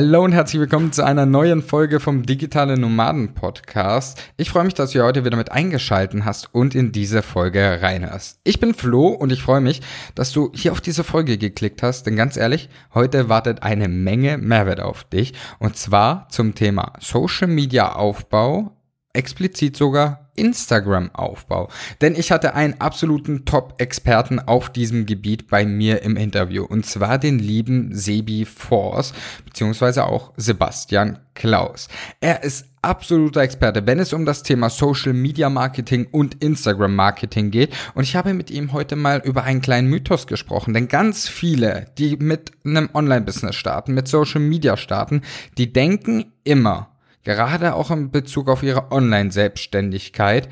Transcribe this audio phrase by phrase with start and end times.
[0.00, 4.22] Hallo und herzlich willkommen zu einer neuen Folge vom Digitale Nomaden Podcast.
[4.36, 8.38] Ich freue mich, dass du heute wieder mit eingeschalten hast und in diese Folge reinhörst.
[8.44, 9.82] Ich bin Flo und ich freue mich,
[10.14, 14.38] dass du hier auf diese Folge geklickt hast, denn ganz ehrlich, heute wartet eine Menge
[14.38, 18.77] Mehrwert auf dich und zwar zum Thema Social Media Aufbau,
[19.18, 21.68] explizit sogar Instagram-Aufbau.
[22.00, 26.64] Denn ich hatte einen absoluten Top-Experten auf diesem Gebiet bei mir im Interview.
[26.64, 29.12] Und zwar den lieben Sebi Force,
[29.44, 31.88] beziehungsweise auch Sebastian Klaus.
[32.20, 37.50] Er ist absoluter Experte, wenn es um das Thema Social Media Marketing und Instagram Marketing
[37.50, 37.74] geht.
[37.94, 40.74] Und ich habe mit ihm heute mal über einen kleinen Mythos gesprochen.
[40.74, 45.22] Denn ganz viele, die mit einem Online-Business starten, mit Social Media starten,
[45.58, 46.90] die denken immer,
[47.28, 50.48] gerade auch in Bezug auf ihre Online-Selbstständigkeit,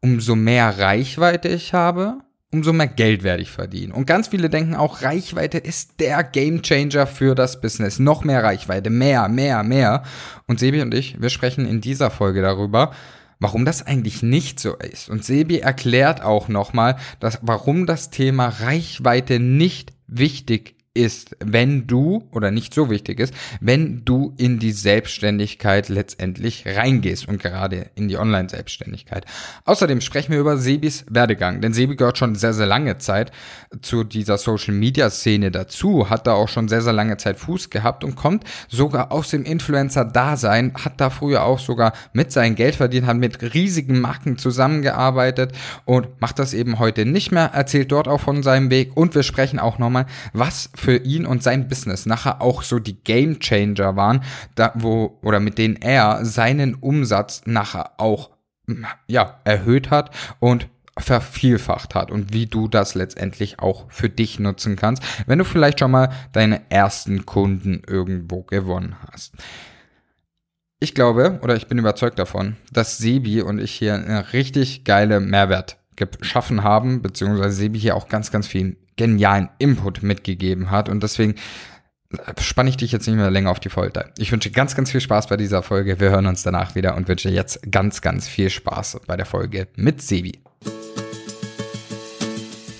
[0.00, 2.18] umso mehr Reichweite ich habe,
[2.52, 3.92] umso mehr Geld werde ich verdienen.
[3.92, 7.98] Und ganz viele denken auch, Reichweite ist der Gamechanger für das Business.
[7.98, 10.02] Noch mehr Reichweite, mehr, mehr, mehr.
[10.46, 12.92] Und Sebi und ich, wir sprechen in dieser Folge darüber,
[13.40, 15.08] warum das eigentlich nicht so ist.
[15.08, 16.96] Und Sebi erklärt auch nochmal,
[17.40, 24.04] warum das Thema Reichweite nicht wichtig ist, wenn du, oder nicht so wichtig ist, wenn
[24.04, 29.24] du in die Selbstständigkeit letztendlich reingehst und gerade in die Online-Selbstständigkeit.
[29.64, 33.30] Außerdem sprechen wir über Sebis Werdegang, denn Sebi gehört schon sehr, sehr lange Zeit
[33.80, 38.16] zu dieser Social-Media-Szene dazu, hat da auch schon sehr, sehr lange Zeit Fuß gehabt und
[38.16, 43.18] kommt sogar aus dem Influencer-Dasein, hat da früher auch sogar mit sein Geld verdient, hat
[43.18, 45.52] mit riesigen Marken zusammengearbeitet
[45.84, 49.22] und macht das eben heute nicht mehr, erzählt dort auch von seinem Weg und wir
[49.22, 53.40] sprechen auch nochmal, was für für ihn und sein Business nachher auch so die Game
[53.40, 54.22] Changer waren,
[54.54, 58.30] da wo oder mit denen er seinen Umsatz nachher auch
[59.06, 64.76] ja, erhöht hat und vervielfacht hat und wie du das letztendlich auch für dich nutzen
[64.76, 69.34] kannst, wenn du vielleicht schon mal deine ersten Kunden irgendwo gewonnen hast.
[70.80, 75.20] Ich glaube oder ich bin überzeugt davon, dass Sebi und ich hier eine richtig geile
[75.20, 80.90] Mehrwert geschaffen haben, beziehungsweise Sebi hier auch ganz, ganz viel genialen Input mitgegeben hat.
[80.90, 81.36] Und deswegen
[82.38, 84.12] spanne ich dich jetzt nicht mehr länger auf die Folter.
[84.18, 86.00] Ich wünsche ganz, ganz viel Spaß bei dieser Folge.
[86.00, 89.68] Wir hören uns danach wieder und wünsche jetzt ganz, ganz viel Spaß bei der Folge
[89.76, 90.42] mit Sebi.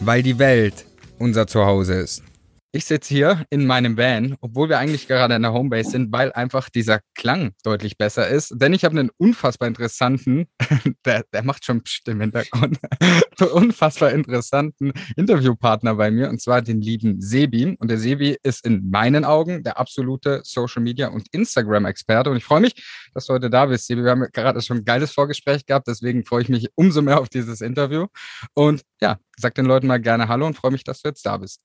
[0.00, 0.86] weil die Welt
[1.18, 2.22] unser Zuhause ist.
[2.72, 6.32] Ich sitze hier in meinem Van, obwohl wir eigentlich gerade in der Homebase sind, weil
[6.32, 8.52] einfach dieser Klang deutlich besser ist.
[8.54, 10.46] Denn ich habe einen unfassbar interessanten,
[11.06, 12.78] der, der macht schon Psst im Hintergrund,
[13.54, 17.76] unfassbar interessanten Interviewpartner bei mir, und zwar den lieben Sebi.
[17.78, 22.30] Und der Sebi ist in meinen Augen der absolute Social Media und Instagram-Experte.
[22.30, 22.74] Und ich freue mich,
[23.14, 24.04] dass du heute da bist, Sebi.
[24.04, 27.28] Wir haben gerade schon ein geiles Vorgespräch gehabt, deswegen freue ich mich umso mehr auf
[27.28, 28.06] dieses Interview.
[28.54, 31.36] Und ja, sag den Leuten mal gerne Hallo und freue mich, dass du jetzt da
[31.36, 31.60] bist.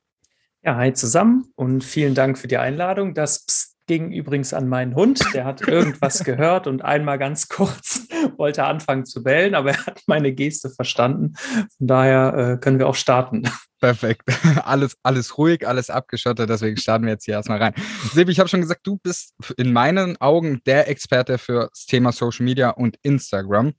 [0.63, 3.15] Ja, hi zusammen und vielen Dank für die Einladung.
[3.15, 5.19] Das Psst ging übrigens an meinen Hund.
[5.33, 8.07] Der hat irgendwas gehört und einmal ganz kurz
[8.37, 11.33] wollte anfangen zu bellen, aber er hat meine Geste verstanden.
[11.77, 13.49] Von daher äh, können wir auch starten.
[13.79, 14.21] Perfekt.
[14.63, 16.47] Alles, alles ruhig, alles abgeschottet.
[16.47, 17.73] Deswegen starten wir jetzt hier erstmal rein.
[18.13, 22.11] Sebi, ich habe schon gesagt, du bist in meinen Augen der Experte für das Thema
[22.11, 23.73] Social Media und Instagram.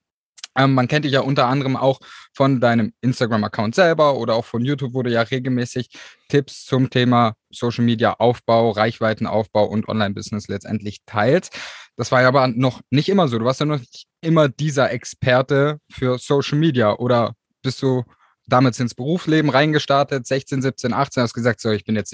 [0.57, 2.01] Ähm, man kennt dich ja unter anderem auch
[2.35, 5.89] von deinem Instagram-Account selber oder auch von YouTube, wo du ja regelmäßig
[6.29, 11.59] Tipps zum Thema Social Media Aufbau, Reichweitenaufbau und Online-Business letztendlich teilst.
[11.97, 13.39] Das war ja aber noch nicht immer so.
[13.39, 18.05] Du warst ja noch nicht immer dieser Experte für Social Media oder bist du
[18.47, 22.13] damals ins Berufsleben reingestartet, 16, 17, 18, hast gesagt, so, ich bin jetzt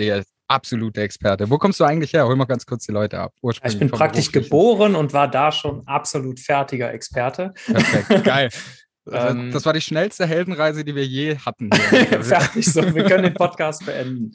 [0.48, 1.50] absoluter Experte.
[1.50, 2.26] Wo kommst du eigentlich her?
[2.26, 3.34] Hol mal ganz kurz die Leute ab.
[3.64, 7.54] Ich bin praktisch geboren und war da schon absolut fertiger Experte.
[7.66, 8.50] Perfekt, geil.
[9.12, 11.70] Ähm, das war die schnellste Heldenreise, die wir je hatten.
[12.20, 14.32] Fertig so, wir können den Podcast beenden.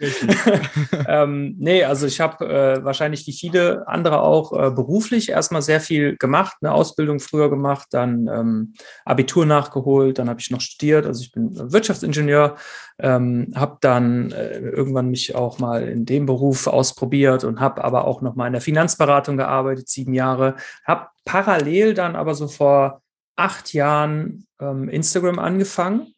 [1.07, 5.79] ähm, nee, also ich habe äh, wahrscheinlich wie viele andere auch äh, beruflich erstmal sehr
[5.79, 8.73] viel gemacht, eine Ausbildung früher gemacht, dann ähm,
[9.05, 12.55] Abitur nachgeholt, dann habe ich noch studiert, also ich bin Wirtschaftsingenieur,
[12.99, 18.05] ähm, habe dann äh, irgendwann mich auch mal in dem Beruf ausprobiert und habe aber
[18.05, 20.55] auch noch mal in der Finanzberatung gearbeitet, sieben Jahre,
[20.85, 23.02] habe parallel dann aber so vor
[23.35, 26.13] acht Jahren ähm, Instagram angefangen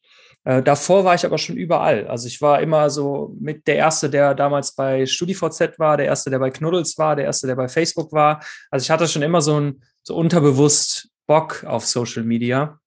[0.45, 2.07] Äh, davor war ich aber schon überall.
[2.07, 6.29] Also ich war immer so mit der Erste, der damals bei StudiVZ war, der Erste,
[6.29, 8.43] der bei Knuddels war, der Erste, der bei Facebook war.
[8.69, 12.79] Also ich hatte schon immer so ein so unterbewusst Bock auf Social Media.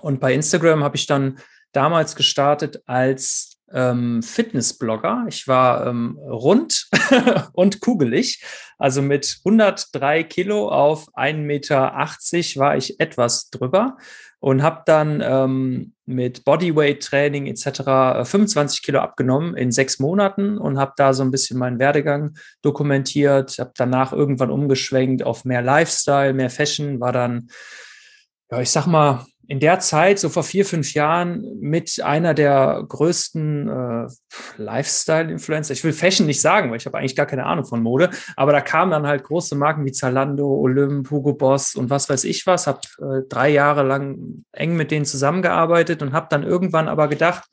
[0.00, 1.38] Und bei Instagram habe ich dann
[1.72, 5.24] damals gestartet als ähm, Fitnessblogger.
[5.28, 6.88] Ich war ähm, rund
[7.52, 8.42] und kugelig.
[8.78, 11.92] Also mit 103 Kilo auf 1,80 Meter
[12.60, 13.96] war ich etwas drüber
[14.42, 18.28] und habe dann ähm, mit Bodyweight-Training etc.
[18.28, 22.34] 25 äh, Kilo abgenommen in sechs Monaten und habe da so ein bisschen meinen Werdegang
[22.60, 23.56] dokumentiert.
[23.60, 27.48] Habe danach irgendwann umgeschwenkt auf mehr Lifestyle, mehr Fashion, war dann,
[28.50, 32.86] ja, ich sag mal, in der Zeit, so vor vier, fünf Jahren, mit einer der
[32.88, 34.06] größten äh,
[34.56, 35.74] Lifestyle-Influencer.
[35.74, 38.52] Ich will Fashion nicht sagen, weil ich habe eigentlich gar keine Ahnung von Mode, aber
[38.52, 42.46] da kamen dann halt große Marken wie Zalando, Olymp, Hugo Boss und was weiß ich
[42.46, 42.66] was.
[42.66, 47.44] Habe äh, drei Jahre lang eng mit denen zusammengearbeitet und habe dann irgendwann aber gedacht,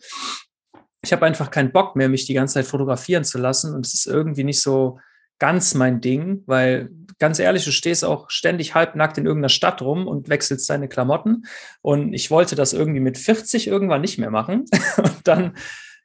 [1.02, 3.94] ich habe einfach keinen Bock mehr, mich die ganze Zeit fotografieren zu lassen und es
[3.94, 5.00] ist irgendwie nicht so
[5.40, 10.08] ganz mein Ding, weil ganz ehrlich, du stehst auch ständig halbnackt in irgendeiner Stadt rum
[10.08, 11.46] und wechselst deine Klamotten.
[11.82, 14.66] Und ich wollte das irgendwie mit 40 irgendwann nicht mehr machen.
[14.98, 15.58] Und dann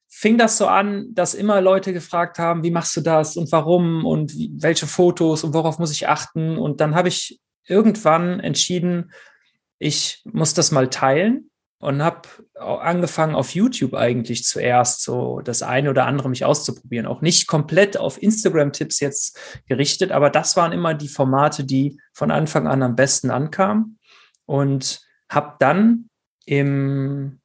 [0.09, 4.07] fing das so an, dass immer Leute gefragt haben, wie machst du das und warum
[4.07, 4.33] und
[4.63, 6.57] welche Fotos und worauf muss ich achten.
[6.57, 9.13] Und dann habe ich irgendwann entschieden,
[9.79, 15.91] ich muss das mal teilen und habe angefangen auf YouTube eigentlich zuerst so das eine
[15.91, 17.07] oder andere mich auszuprobieren.
[17.07, 22.31] Auch nicht komplett auf Instagram-Tipps jetzt gerichtet, aber das waren immer die Formate, die von
[22.31, 23.99] Anfang an am besten ankamen.
[24.47, 26.11] Und habe dann
[26.45, 27.41] im,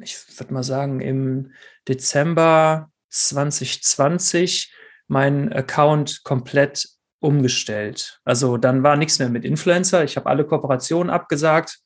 [0.00, 1.52] ich würde mal sagen, im
[1.86, 4.74] Dezember 2020
[5.06, 6.88] meinen Account komplett
[7.20, 8.20] umgestellt.
[8.24, 10.04] Also dann war nichts mehr mit Influencer.
[10.04, 11.78] Ich habe alle Kooperationen abgesagt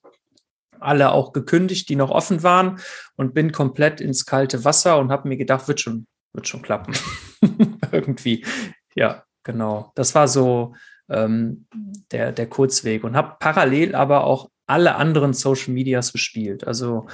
[0.82, 2.78] alle auch gekündigt, die noch offen waren
[3.16, 6.94] und bin komplett ins kalte Wasser und habe mir gedacht, wird schon, wird schon klappen.
[7.92, 8.44] Irgendwie.
[8.94, 9.92] Ja, genau.
[9.94, 10.74] Das war so
[11.08, 11.66] ähm,
[12.10, 16.66] der, der Kurzweg und habe parallel aber auch alle anderen Social Medias bespielt.
[16.66, 17.06] Also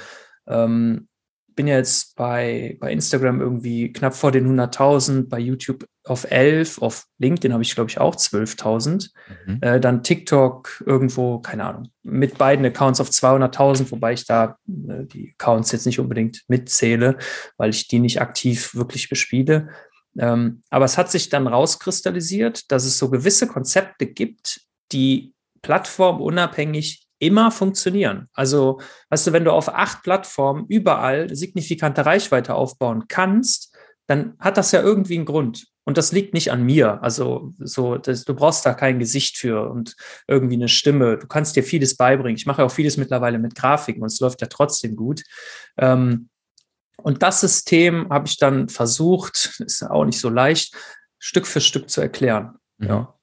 [0.46, 1.08] ähm,
[1.54, 7.06] bin jetzt bei, bei Instagram irgendwie knapp vor den 100.000, bei YouTube auf 11, auf
[7.18, 9.10] LinkedIn habe ich, glaube ich, auch 12.000.
[9.46, 9.58] Mhm.
[9.60, 15.04] Äh, dann TikTok irgendwo, keine Ahnung, mit beiden Accounts auf 200.000, wobei ich da äh,
[15.04, 17.18] die Accounts jetzt nicht unbedingt mitzähle,
[17.56, 19.68] weil ich die nicht aktiv wirklich bespiele.
[20.18, 24.60] Ähm, aber es hat sich dann rauskristallisiert, dass es so gewisse Konzepte gibt,
[24.92, 28.28] die plattformunabhängig immer funktionieren.
[28.32, 33.67] Also, weißt du, wenn du auf acht Plattformen überall signifikante Reichweite aufbauen kannst,
[34.08, 35.66] dann hat das ja irgendwie einen Grund.
[35.84, 37.02] Und das liegt nicht an mir.
[37.02, 39.96] Also, so, das, du brauchst da kein Gesicht für und
[40.26, 41.18] irgendwie eine Stimme.
[41.18, 42.36] Du kannst dir vieles beibringen.
[42.36, 45.22] Ich mache ja auch vieles mittlerweile mit Grafiken und es läuft ja trotzdem gut.
[45.76, 46.30] Ähm,
[46.96, 50.74] und das System habe ich dann versucht, ist auch nicht so leicht,
[51.18, 52.56] Stück für Stück zu erklären.
[52.78, 52.88] Mhm.
[52.88, 53.17] Ja.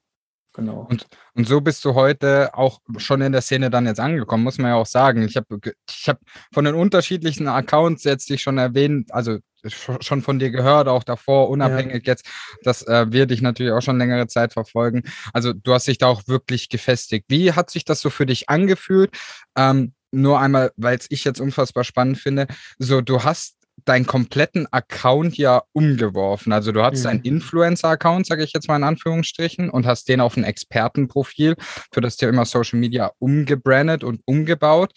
[0.56, 0.88] Genau.
[0.90, 4.58] Und, und so bist du heute auch schon in der Szene dann jetzt angekommen, muss
[4.58, 5.24] man ja auch sagen.
[5.24, 5.60] Ich habe
[5.90, 6.20] ich hab
[6.54, 11.50] von den unterschiedlichen Accounts jetzt dich schon erwähnt, also schon von dir gehört, auch davor,
[11.50, 12.14] unabhängig ja.
[12.14, 12.26] jetzt.
[12.64, 15.04] Das äh, wird dich natürlich auch schon längere Zeit verfolgen.
[15.34, 17.26] Also du hast dich da auch wirklich gefestigt.
[17.28, 19.12] Wie hat sich das so für dich angefühlt?
[19.58, 22.48] Ähm, nur einmal, weil es ich jetzt unfassbar spannend finde.
[22.80, 26.54] So, du hast deinen kompletten Account ja umgeworfen.
[26.54, 27.10] Also du hattest mhm.
[27.10, 31.56] einen Influencer-Account, sage ich jetzt mal in Anführungsstrichen, und hast den auf ein Expertenprofil
[31.92, 34.94] für das Thema Social Media umgebrandet und umgebaut.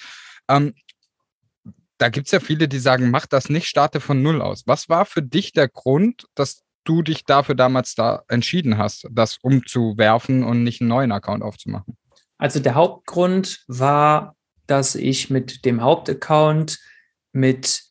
[0.48, 0.74] Ähm,
[1.98, 4.62] da gibt es ja viele, die sagen, mach das nicht, starte von Null aus.
[4.66, 9.38] Was war für dich der Grund, dass du dich dafür damals da entschieden hast, das
[9.42, 11.96] umzuwerfen und nicht einen neuen Account aufzumachen?
[12.38, 14.36] Also der Hauptgrund war,
[14.68, 16.78] dass ich mit dem Hauptaccount
[17.32, 17.87] mit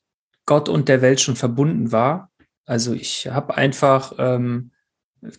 [0.48, 2.32] Gott und der Welt schon verbunden war.
[2.66, 4.72] Also ich habe einfach ähm,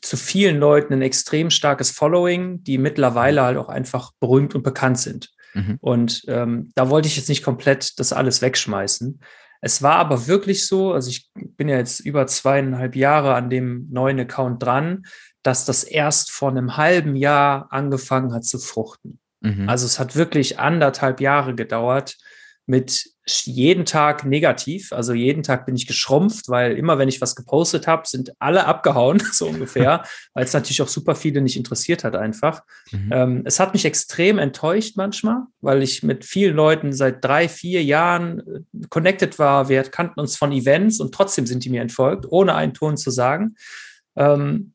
[0.00, 4.98] zu vielen Leuten ein extrem starkes Following, die mittlerweile halt auch einfach berühmt und bekannt
[4.98, 5.30] sind.
[5.54, 5.78] Mhm.
[5.80, 9.20] Und ähm, da wollte ich jetzt nicht komplett das alles wegschmeißen.
[9.60, 13.88] Es war aber wirklich so, also ich bin ja jetzt über zweieinhalb Jahre an dem
[13.90, 15.04] neuen Account dran,
[15.42, 19.18] dass das erst vor einem halben Jahr angefangen hat zu fruchten.
[19.40, 19.68] Mhm.
[19.68, 22.16] Also es hat wirklich anderthalb Jahre gedauert,
[22.66, 23.10] mit
[23.46, 24.92] jeden Tag negativ.
[24.92, 28.66] Also jeden Tag bin ich geschrumpft, weil immer, wenn ich was gepostet habe, sind alle
[28.66, 30.04] abgehauen, so ungefähr,
[30.34, 32.62] weil es natürlich auch super viele nicht interessiert hat einfach.
[32.90, 33.10] Mhm.
[33.12, 37.82] Ähm, es hat mich extrem enttäuscht manchmal, weil ich mit vielen Leuten seit drei, vier
[37.82, 39.68] Jahren äh, connected war.
[39.68, 43.10] Wir kannten uns von Events und trotzdem sind die mir entfolgt, ohne einen Ton zu
[43.10, 43.56] sagen.
[44.16, 44.72] Ähm,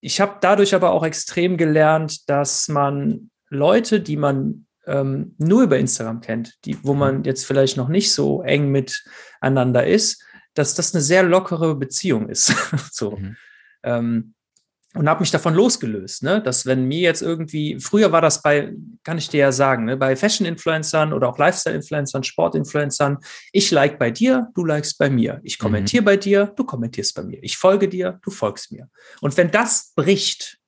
[0.00, 5.78] ich habe dadurch aber auch extrem gelernt, dass man Leute, die man ähm, nur über
[5.78, 7.24] Instagram kennt, die, wo man mhm.
[7.24, 10.22] jetzt vielleicht noch nicht so eng miteinander ist,
[10.54, 12.54] dass das eine sehr lockere Beziehung ist.
[12.92, 13.16] so.
[13.16, 13.36] Mhm.
[13.82, 14.34] Ähm,
[14.94, 16.40] und habe mich davon losgelöst, ne?
[16.40, 18.72] dass wenn mir jetzt irgendwie, früher war das bei,
[19.02, 19.96] kann ich dir ja sagen, ne?
[19.96, 23.18] bei Fashion-Influencern oder auch Lifestyle-Influencern, Sport-Influencern,
[23.50, 25.40] ich like bei dir, du likest bei mir.
[25.42, 26.04] Ich kommentiere mhm.
[26.04, 27.42] bei dir, du kommentierst bei mir.
[27.42, 28.88] Ich folge dir, du folgst mir.
[29.20, 30.58] Und wenn das bricht,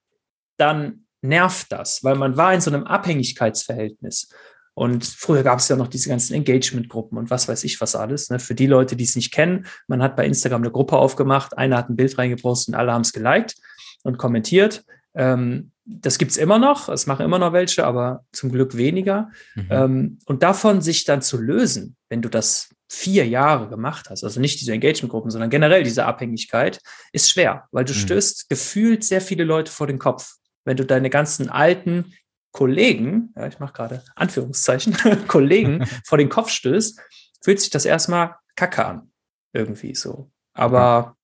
[0.57, 4.29] dann nervt das, weil man war in so einem Abhängigkeitsverhältnis.
[4.75, 8.29] Und früher gab es ja noch diese ganzen Engagement-Gruppen und was weiß ich was alles.
[8.29, 8.39] Ne?
[8.39, 11.79] Für die Leute, die es nicht kennen, man hat bei Instagram eine Gruppe aufgemacht, einer
[11.79, 13.57] hat ein Bild reingepostet und alle haben es geliked
[14.03, 14.85] und kommentiert.
[15.15, 19.31] Ähm, das gibt es immer noch, es machen immer noch welche, aber zum Glück weniger.
[19.55, 19.67] Mhm.
[19.71, 24.41] Ähm, und davon sich dann zu lösen, wenn du das vier Jahre gemacht hast, also
[24.41, 26.81] nicht diese Engagement-Gruppen, sondern generell diese Abhängigkeit,
[27.13, 27.99] ist schwer, weil du mhm.
[27.99, 30.35] stößt gefühlt sehr viele Leute vor den Kopf.
[30.67, 32.13] Wenn du deine ganzen alten
[32.53, 34.97] Kollegen, ja, ich mache gerade Anführungszeichen,
[35.29, 37.01] Kollegen vor den Kopf stößt,
[37.43, 39.13] fühlt sich das erstmal kacke an.
[39.53, 40.31] Irgendwie so.
[40.53, 41.17] Aber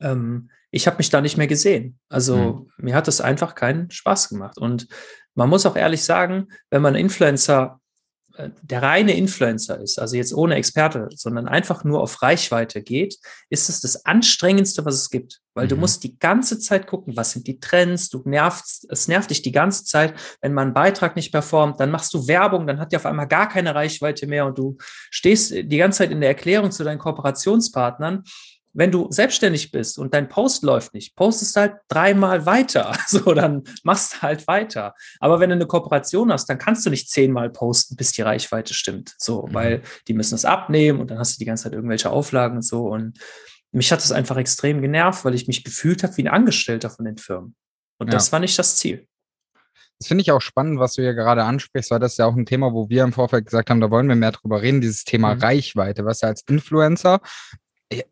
[0.00, 1.98] ähm, ich habe mich da nicht mehr gesehen.
[2.08, 2.72] Also mhm.
[2.78, 4.58] mir hat das einfach keinen Spaß gemacht.
[4.58, 4.88] Und
[5.34, 7.80] man muss auch ehrlich sagen, wenn man Influencer
[8.62, 13.16] der reine Influencer ist, also jetzt ohne Experte, sondern einfach nur auf Reichweite geht,
[13.50, 15.40] ist es das anstrengendste, was es gibt.
[15.54, 15.70] Weil mhm.
[15.70, 19.42] du musst die ganze Zeit gucken, was sind die Trends, du nervst, es nervt dich
[19.42, 22.92] die ganze Zeit, wenn man einen Beitrag nicht performt, dann machst du Werbung, dann hat
[22.92, 24.76] die auf einmal gar keine Reichweite mehr und du
[25.10, 28.24] stehst die ganze Zeit in der Erklärung zu deinen Kooperationspartnern
[28.76, 32.92] wenn du selbstständig bist und dein Post läuft nicht, postest halt dreimal weiter.
[33.06, 34.94] So, dann machst du halt weiter.
[35.20, 38.74] Aber wenn du eine Kooperation hast, dann kannst du nicht zehnmal posten, bis die Reichweite
[38.74, 39.14] stimmt.
[39.16, 39.54] So, mhm.
[39.54, 42.62] weil die müssen es abnehmen und dann hast du die ganze Zeit irgendwelche Auflagen und
[42.62, 42.88] so.
[42.88, 43.18] Und
[43.72, 47.04] mich hat das einfach extrem genervt, weil ich mich gefühlt habe wie ein Angestellter von
[47.04, 47.54] den Firmen.
[47.98, 48.12] Und ja.
[48.12, 49.06] das war nicht das Ziel.
[49.98, 52.36] Das finde ich auch spannend, was du hier gerade ansprichst, weil das ist ja auch
[52.36, 55.04] ein Thema, wo wir im Vorfeld gesagt haben, da wollen wir mehr drüber reden, dieses
[55.04, 55.40] Thema mhm.
[55.40, 57.20] Reichweite, was ja als Influencer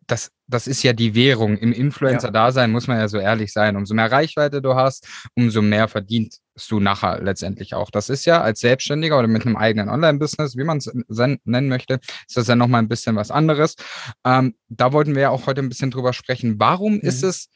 [0.07, 1.57] das, das ist ja die Währung.
[1.57, 3.77] Im Influencer-Dasein muss man ja so ehrlich sein.
[3.77, 7.91] Umso mehr Reichweite du hast, umso mehr verdienst du nachher letztendlich auch.
[7.91, 10.91] Das ist ja als Selbstständiger oder mit einem eigenen Online-Business, wie man es
[11.45, 13.77] nennen möchte, ist das ja nochmal ein bisschen was anderes.
[14.25, 16.59] Ähm, da wollten wir ja auch heute ein bisschen drüber sprechen.
[16.59, 17.01] Warum mhm.
[17.01, 17.49] ist es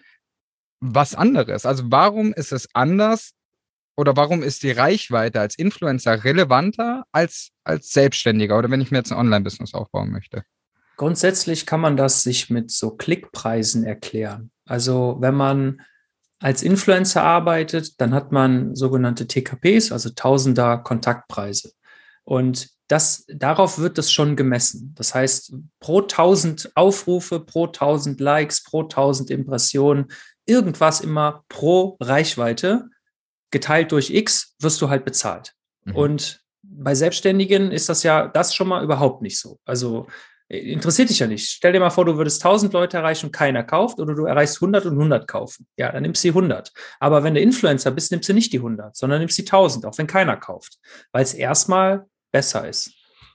[0.80, 1.66] was anderes?
[1.66, 3.32] Also warum ist es anders
[3.96, 8.98] oder warum ist die Reichweite als Influencer relevanter als als Selbstständiger oder wenn ich mir
[8.98, 10.44] jetzt ein Online-Business aufbauen möchte?
[10.98, 14.50] Grundsätzlich kann man das sich mit so Klickpreisen erklären.
[14.66, 15.80] Also wenn man
[16.40, 21.72] als Influencer arbeitet, dann hat man sogenannte TKPs, also Tausender Kontaktpreise.
[22.24, 24.92] Und das, darauf wird das schon gemessen.
[24.96, 30.06] Das heißt, pro 1000 Aufrufe, pro 1000 Likes, pro 1000 Impressionen,
[30.46, 32.88] irgendwas immer pro Reichweite
[33.52, 35.54] geteilt durch X wirst du halt bezahlt.
[35.84, 35.94] Mhm.
[35.94, 39.60] Und bei Selbstständigen ist das ja das schon mal überhaupt nicht so.
[39.64, 40.08] Also
[40.48, 41.48] interessiert dich ja nicht.
[41.48, 44.56] Stell dir mal vor, du würdest 1000 Leute erreichen und keiner kauft oder du erreichst
[44.56, 45.66] 100 und 100 kaufen.
[45.76, 46.72] Ja, dann nimmst du die 100.
[47.00, 49.98] Aber wenn du Influencer bist, nimmst du nicht die 100, sondern nimmst die 1000, auch
[49.98, 50.78] wenn keiner kauft,
[51.12, 52.92] weil es erstmal besser ist.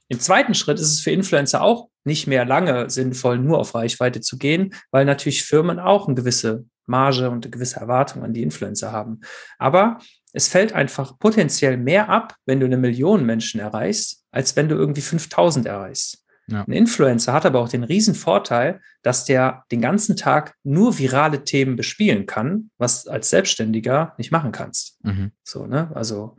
[0.10, 4.22] Im zweiten Schritt ist es für Influencer auch nicht mehr lange sinnvoll, nur auf Reichweite
[4.22, 8.44] zu gehen, weil natürlich Firmen auch eine gewisse Marge und eine gewisse Erwartung an die
[8.44, 9.22] Influencer haben.
[9.58, 10.00] Aber
[10.34, 14.76] es fällt einfach potenziell mehr ab, wenn du eine Million Menschen erreichst, als wenn du
[14.76, 16.23] irgendwie 5000 erreichst.
[16.48, 16.64] Ja.
[16.64, 21.44] Ein Influencer hat aber auch den riesen Vorteil, dass der den ganzen Tag nur virale
[21.44, 25.04] Themen bespielen kann, was als Selbstständiger nicht machen kannst.
[25.06, 25.32] Mhm.
[25.44, 25.92] So, ne?
[25.96, 26.38] Also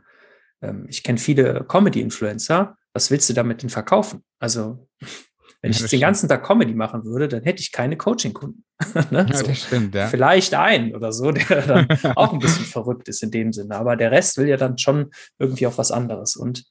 [0.61, 2.77] ähm, ich kenne viele Comedy-Influencer.
[2.93, 4.23] Was willst du damit denn verkaufen?
[4.39, 4.87] Also
[5.61, 8.63] wenn ich jetzt den ganzen Tag Comedy machen würde, dann hätte ich keine Coaching-Kunden.
[9.09, 9.27] ne?
[9.33, 9.47] so.
[9.47, 10.07] das stimmt, ja.
[10.07, 13.75] Vielleicht einen oder so, der dann auch ein bisschen verrückt ist in dem Sinne.
[13.75, 15.09] Aber der Rest will ja dann schon
[15.39, 16.35] irgendwie auch was anderes.
[16.35, 16.65] Und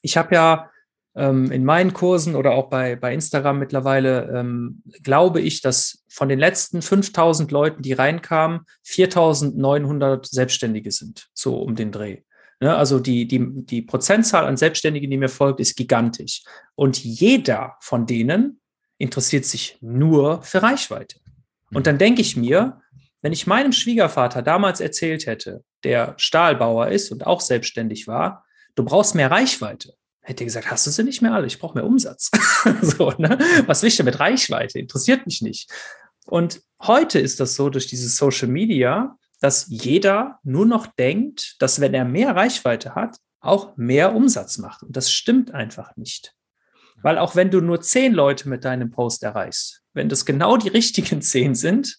[0.00, 0.71] ich habe ja
[1.50, 6.38] in meinen Kursen oder auch bei, bei Instagram mittlerweile ähm, glaube ich, dass von den
[6.38, 12.22] letzten 5000 Leuten, die reinkamen, 4900 Selbstständige sind, so um den Dreh.
[12.60, 12.74] Ne?
[12.74, 16.44] Also die, die, die Prozentzahl an Selbstständigen, die mir folgt, ist gigantisch.
[16.74, 18.60] Und jeder von denen
[18.96, 21.18] interessiert sich nur für Reichweite.
[21.74, 22.80] Und dann denke ich mir,
[23.20, 28.44] wenn ich meinem Schwiegervater damals erzählt hätte, der Stahlbauer ist und auch selbstständig war,
[28.76, 31.46] du brauchst mehr Reichweite hätte gesagt, hast du sie nicht mehr alle?
[31.46, 32.30] Ich brauche mehr Umsatz.
[32.82, 33.38] so, ne?
[33.66, 34.78] Was will ich denn mit Reichweite?
[34.78, 35.70] Interessiert mich nicht.
[36.26, 41.80] Und heute ist das so durch diese Social Media, dass jeder nur noch denkt, dass
[41.80, 44.84] wenn er mehr Reichweite hat, auch mehr Umsatz macht.
[44.84, 46.34] Und das stimmt einfach nicht.
[47.02, 50.68] Weil auch wenn du nur zehn Leute mit deinem Post erreichst, wenn das genau die
[50.68, 51.98] richtigen zehn sind,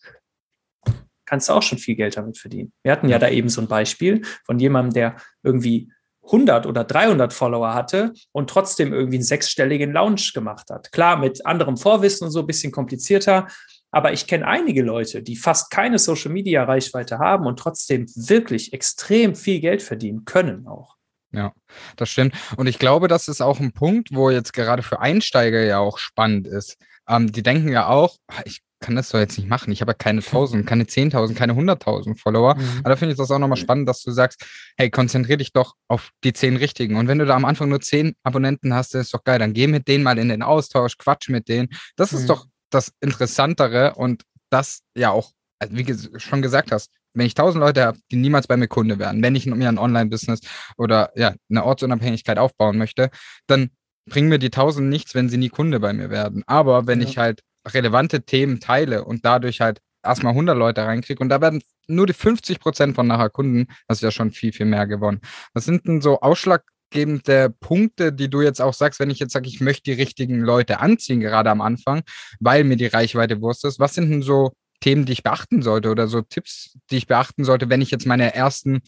[1.25, 2.71] kannst du auch schon viel Geld damit verdienen.
[2.83, 5.91] Wir hatten ja da eben so ein Beispiel von jemandem, der irgendwie
[6.25, 10.91] 100 oder 300 Follower hatte und trotzdem irgendwie einen sechsstelligen Launch gemacht hat.
[10.91, 13.47] Klar, mit anderem Vorwissen und so ein bisschen komplizierter,
[13.91, 19.59] aber ich kenne einige Leute, die fast keine Social-Media-Reichweite haben und trotzdem wirklich extrem viel
[19.59, 20.95] Geld verdienen können auch.
[21.31, 21.51] Ja,
[21.95, 22.35] das stimmt.
[22.57, 25.97] Und ich glaube, das ist auch ein Punkt, wo jetzt gerade für Einsteiger ja auch
[25.97, 26.77] spannend ist.
[27.07, 29.71] Ähm, die denken ja auch, ah, ich kann das doch jetzt nicht machen.
[29.71, 32.55] Ich habe ja keine 1000, keine 10.000, keine 100.000 Follower.
[32.55, 32.79] Mhm.
[32.79, 34.45] Aber da finde ich das auch nochmal spannend, dass du sagst,
[34.77, 36.97] hey, konzentriere dich doch auf die 10 richtigen.
[36.97, 39.39] Und wenn du da am Anfang nur 10 Abonnenten hast, das ist doch geil.
[39.39, 41.69] Dann geh mit denen mal in den Austausch, quatsch mit denen.
[41.95, 42.17] Das mhm.
[42.19, 47.25] ist doch das Interessantere und das ja auch, also wie du schon gesagt hast, wenn
[47.25, 50.41] ich 1000 Leute habe, die niemals bei mir Kunde werden, wenn ich mir ein Online-Business
[50.77, 53.11] oder ja, eine Ortsunabhängigkeit aufbauen möchte,
[53.47, 53.69] dann
[54.09, 56.43] bringen mir die 1000 nichts, wenn sie nie Kunde bei mir werden.
[56.47, 57.07] Aber wenn ja.
[57.07, 61.61] ich halt relevante Themen teile und dadurch halt erstmal 100 Leute reinkriege und da werden
[61.87, 65.21] nur die 50 Prozent von nachher Kunden, das ist ja schon viel, viel mehr gewonnen.
[65.53, 69.47] Was sind denn so ausschlaggebende Punkte, die du jetzt auch sagst, wenn ich jetzt sage,
[69.47, 72.03] ich möchte die richtigen Leute anziehen, gerade am Anfang,
[72.39, 73.79] weil mir die Reichweite Wurst ist?
[73.79, 77.43] Was sind denn so Themen, die ich beachten sollte oder so Tipps, die ich beachten
[77.43, 78.81] sollte, wenn ich jetzt meine ersten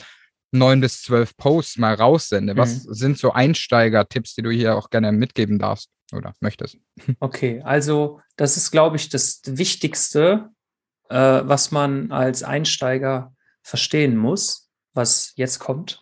[0.52, 2.56] neun bis zwölf Posts mal raussende?
[2.58, 2.94] Was mhm.
[2.94, 6.78] sind so Einsteiger-Tipps, die du hier auch gerne mitgeben darfst oder möchtest?
[7.20, 10.50] Okay, also das ist, glaube ich, das Wichtigste,
[11.10, 16.00] äh, was man als Einsteiger verstehen muss, was jetzt kommt.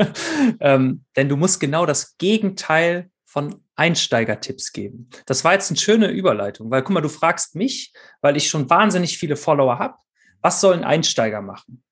[0.60, 5.08] ähm, denn du musst genau das Gegenteil von Einsteigertipps geben.
[5.26, 8.68] Das war jetzt eine schöne Überleitung, weil guck mal, du fragst mich, weil ich schon
[8.70, 9.94] wahnsinnig viele Follower habe,
[10.40, 11.82] was sollen Einsteiger machen?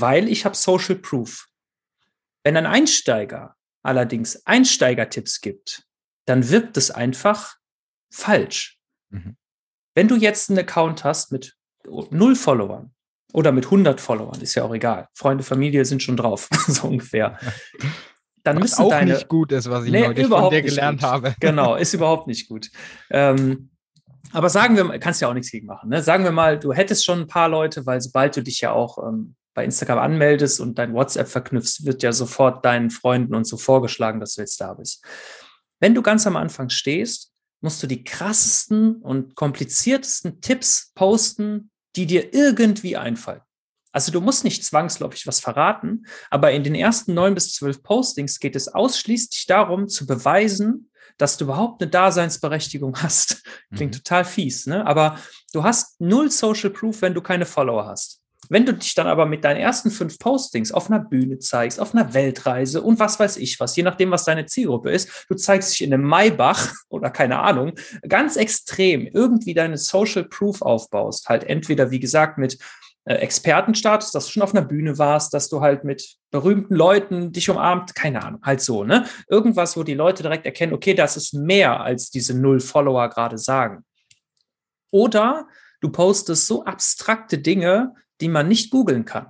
[0.00, 1.48] weil ich habe Social Proof.
[2.44, 5.87] Wenn ein Einsteiger allerdings Einsteigertipps gibt,
[6.28, 7.56] dann wirkt es einfach
[8.12, 8.78] falsch.
[9.10, 9.36] Mhm.
[9.94, 11.56] Wenn du jetzt einen Account hast mit
[12.10, 12.92] null Followern
[13.32, 15.08] oder mit 100 Followern, ist ja auch egal.
[15.14, 17.38] Freunde, Familie sind schon drauf, so ungefähr.
[18.44, 21.02] Dann was müssen auch deine, nicht gut ist, was ich nee, neulich von dir gelernt
[21.02, 21.34] habe.
[21.40, 22.70] Genau, ist überhaupt nicht gut.
[23.10, 23.70] Ähm,
[24.32, 25.88] aber sagen wir, kannst ja auch nichts gegen machen.
[25.88, 26.02] Ne?
[26.02, 28.98] Sagen wir mal, du hättest schon ein paar Leute, weil sobald du dich ja auch
[28.98, 33.56] ähm, bei Instagram anmeldest und dein WhatsApp verknüpfst, wird ja sofort deinen Freunden und so
[33.56, 35.02] vorgeschlagen, dass du jetzt da bist.
[35.80, 42.06] Wenn du ganz am Anfang stehst, musst du die krassesten und kompliziertesten Tipps posten, die
[42.06, 43.40] dir irgendwie einfallen.
[43.90, 48.38] Also du musst nicht zwangsläufig was verraten, aber in den ersten neun bis zwölf Postings
[48.38, 53.42] geht es ausschließlich darum, zu beweisen, dass du überhaupt eine Daseinsberechtigung hast.
[53.74, 53.98] Klingt mhm.
[53.98, 54.86] total fies, ne?
[54.86, 55.18] Aber
[55.52, 58.17] du hast null Social Proof, wenn du keine Follower hast.
[58.48, 61.94] Wenn du dich dann aber mit deinen ersten fünf Postings auf einer Bühne zeigst, auf
[61.94, 65.72] einer Weltreise und was weiß ich was, je nachdem, was deine Zielgruppe ist, du zeigst
[65.72, 67.72] dich in einem Maybach oder keine Ahnung,
[68.08, 72.58] ganz extrem irgendwie deine Social Proof aufbaust, halt entweder, wie gesagt, mit
[73.04, 77.32] äh, Expertenstatus, dass du schon auf einer Bühne warst, dass du halt mit berühmten Leuten
[77.32, 79.06] dich umarmt, keine Ahnung, halt so, ne?
[79.28, 83.38] Irgendwas, wo die Leute direkt erkennen, okay, das ist mehr als diese null Follower gerade
[83.38, 83.84] sagen.
[84.90, 85.48] Oder
[85.80, 89.28] du postest so abstrakte Dinge, die man nicht googeln kann,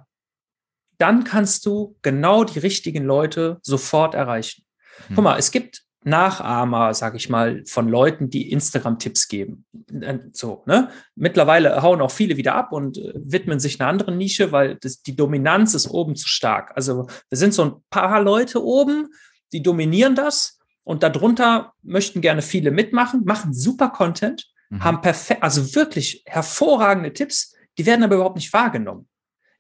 [0.98, 4.64] dann kannst du genau die richtigen Leute sofort erreichen.
[5.09, 5.16] Hm.
[5.16, 9.64] Guck mal, es gibt Nachahmer, sag ich mal, von Leuten, die Instagram-Tipps geben.
[10.01, 10.90] Äh, so, ne?
[11.14, 15.03] Mittlerweile hauen auch viele wieder ab und äh, widmen sich einer anderen Nische, weil das,
[15.03, 16.72] die Dominanz ist oben zu stark.
[16.74, 19.09] Also wir sind so ein paar Leute oben,
[19.53, 24.85] die dominieren das und darunter möchten gerne viele mitmachen, machen super Content, mhm.
[24.85, 29.09] haben perfekt, also wirklich hervorragende Tipps, die werden aber überhaupt nicht wahrgenommen.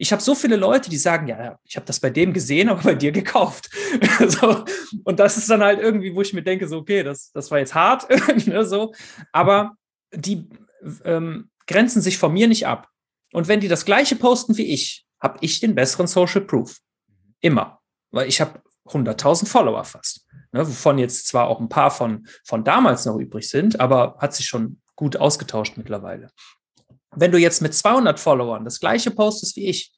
[0.00, 2.82] Ich habe so viele Leute, die sagen, ja, ich habe das bei dem gesehen, aber
[2.82, 3.70] bei dir gekauft.
[4.28, 4.64] so,
[5.04, 7.58] und das ist dann halt irgendwie, wo ich mir denke, so, okay, das, das war
[7.58, 8.06] jetzt hart,
[8.46, 8.92] ne, so,
[9.32, 9.74] aber
[10.12, 10.48] die
[11.04, 12.88] ähm, grenzen sich von mir nicht ab.
[13.32, 16.78] Und wenn die das gleiche posten wie ich, habe ich den besseren Social Proof.
[17.40, 17.80] Immer.
[18.10, 20.26] Weil ich habe 100.000 Follower fast.
[20.52, 24.34] Ne, wovon jetzt zwar auch ein paar von, von damals noch übrig sind, aber hat
[24.34, 26.30] sich schon gut ausgetauscht mittlerweile.
[27.20, 29.92] Wenn du jetzt mit 200 Followern das gleiche postest wie ich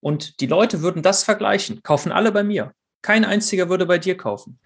[0.00, 2.72] und die Leute würden das vergleichen, kaufen alle bei mir.
[3.02, 4.58] Kein einziger würde bei dir kaufen.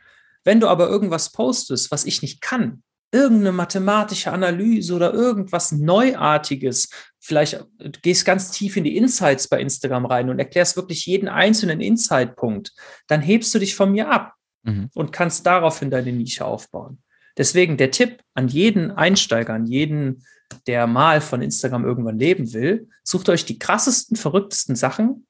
[0.42, 6.90] Wenn du aber irgendwas postest, was ich nicht kann, irgendeine mathematische Analyse oder irgendwas Neuartiges,
[7.20, 7.64] vielleicht
[8.02, 12.72] gehst ganz tief in die Insights bei Instagram rein und erklärst wirklich jeden einzelnen Insight-Punkt,
[13.06, 14.90] dann hebst du dich von mir ab mhm.
[14.94, 17.03] und kannst daraufhin deine Nische aufbauen.
[17.36, 20.24] Deswegen der Tipp an jeden Einsteiger, an jeden
[20.66, 25.26] der mal von Instagram irgendwann leben will, sucht euch die krassesten, verrücktesten Sachen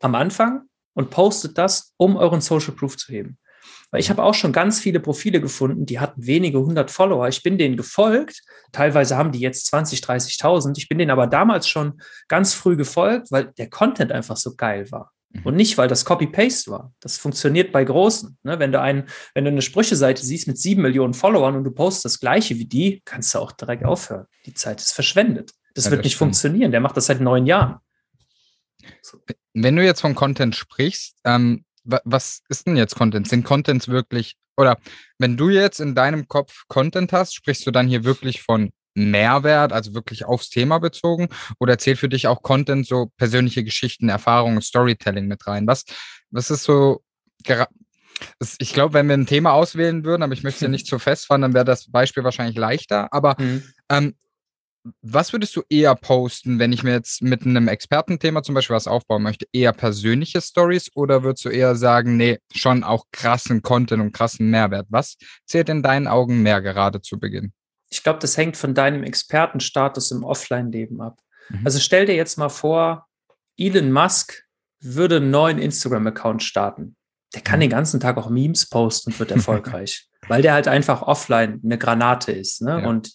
[0.00, 0.62] am Anfang
[0.94, 3.38] und postet das, um euren Social Proof zu heben.
[3.90, 7.28] Weil ich habe auch schon ganz viele Profile gefunden, die hatten wenige hundert Follower.
[7.28, 8.42] Ich bin denen gefolgt.
[8.72, 10.76] Teilweise haben die jetzt 20, 30.000.
[10.76, 14.90] Ich bin denen aber damals schon ganz früh gefolgt, weil der Content einfach so geil
[14.90, 15.12] war.
[15.44, 16.92] Und nicht, weil das Copy-Paste war.
[17.00, 18.38] Das funktioniert bei Großen.
[18.42, 18.58] Ne?
[18.58, 22.04] Wenn, du ein, wenn du eine Sprüche-Seite siehst mit sieben Millionen Followern und du postest
[22.04, 24.26] das gleiche wie die, kannst du auch direkt aufhören.
[24.44, 25.52] Die Zeit ist verschwendet.
[25.74, 26.30] Das ja, wird das nicht stimmt.
[26.30, 26.70] funktionieren.
[26.70, 27.78] Der macht das seit neun Jahren.
[29.02, 29.18] So.
[29.54, 33.28] Wenn du jetzt von Content sprichst, ähm, was ist denn jetzt Content?
[33.28, 34.78] Sind Contents wirklich, oder
[35.18, 39.72] wenn du jetzt in deinem Kopf Content hast, sprichst du dann hier wirklich von Mehrwert,
[39.72, 41.28] also wirklich aufs Thema bezogen?
[41.58, 45.66] Oder zählt für dich auch Content, so persönliche Geschichten, Erfahrungen, Storytelling mit rein?
[45.66, 45.84] Was,
[46.30, 47.02] was ist so,
[48.58, 51.42] ich glaube, wenn wir ein Thema auswählen würden, aber ich möchte ja nicht zu festfahren,
[51.42, 53.12] dann wäre das Beispiel wahrscheinlich leichter.
[53.12, 53.62] Aber mhm.
[53.88, 54.14] ähm,
[55.02, 58.86] was würdest du eher posten, wenn ich mir jetzt mit einem Expertenthema zum Beispiel was
[58.86, 59.46] aufbauen möchte?
[59.52, 64.50] Eher persönliche Stories oder würdest du eher sagen, nee, schon auch krassen Content und krassen
[64.50, 64.86] Mehrwert?
[64.88, 67.52] Was zählt in deinen Augen mehr gerade zu Beginn?
[67.90, 71.20] Ich glaube, das hängt von deinem Expertenstatus im Offline-Leben ab.
[71.48, 71.62] Mhm.
[71.64, 73.06] Also stell dir jetzt mal vor,
[73.56, 74.44] Elon Musk
[74.80, 76.96] würde einen neuen Instagram-Account starten.
[77.34, 77.62] Der kann mhm.
[77.62, 81.78] den ganzen Tag auch Memes posten und wird erfolgreich, weil der halt einfach offline eine
[81.78, 82.62] Granate ist.
[82.62, 82.82] Ne?
[82.82, 82.88] Ja.
[82.88, 83.12] Und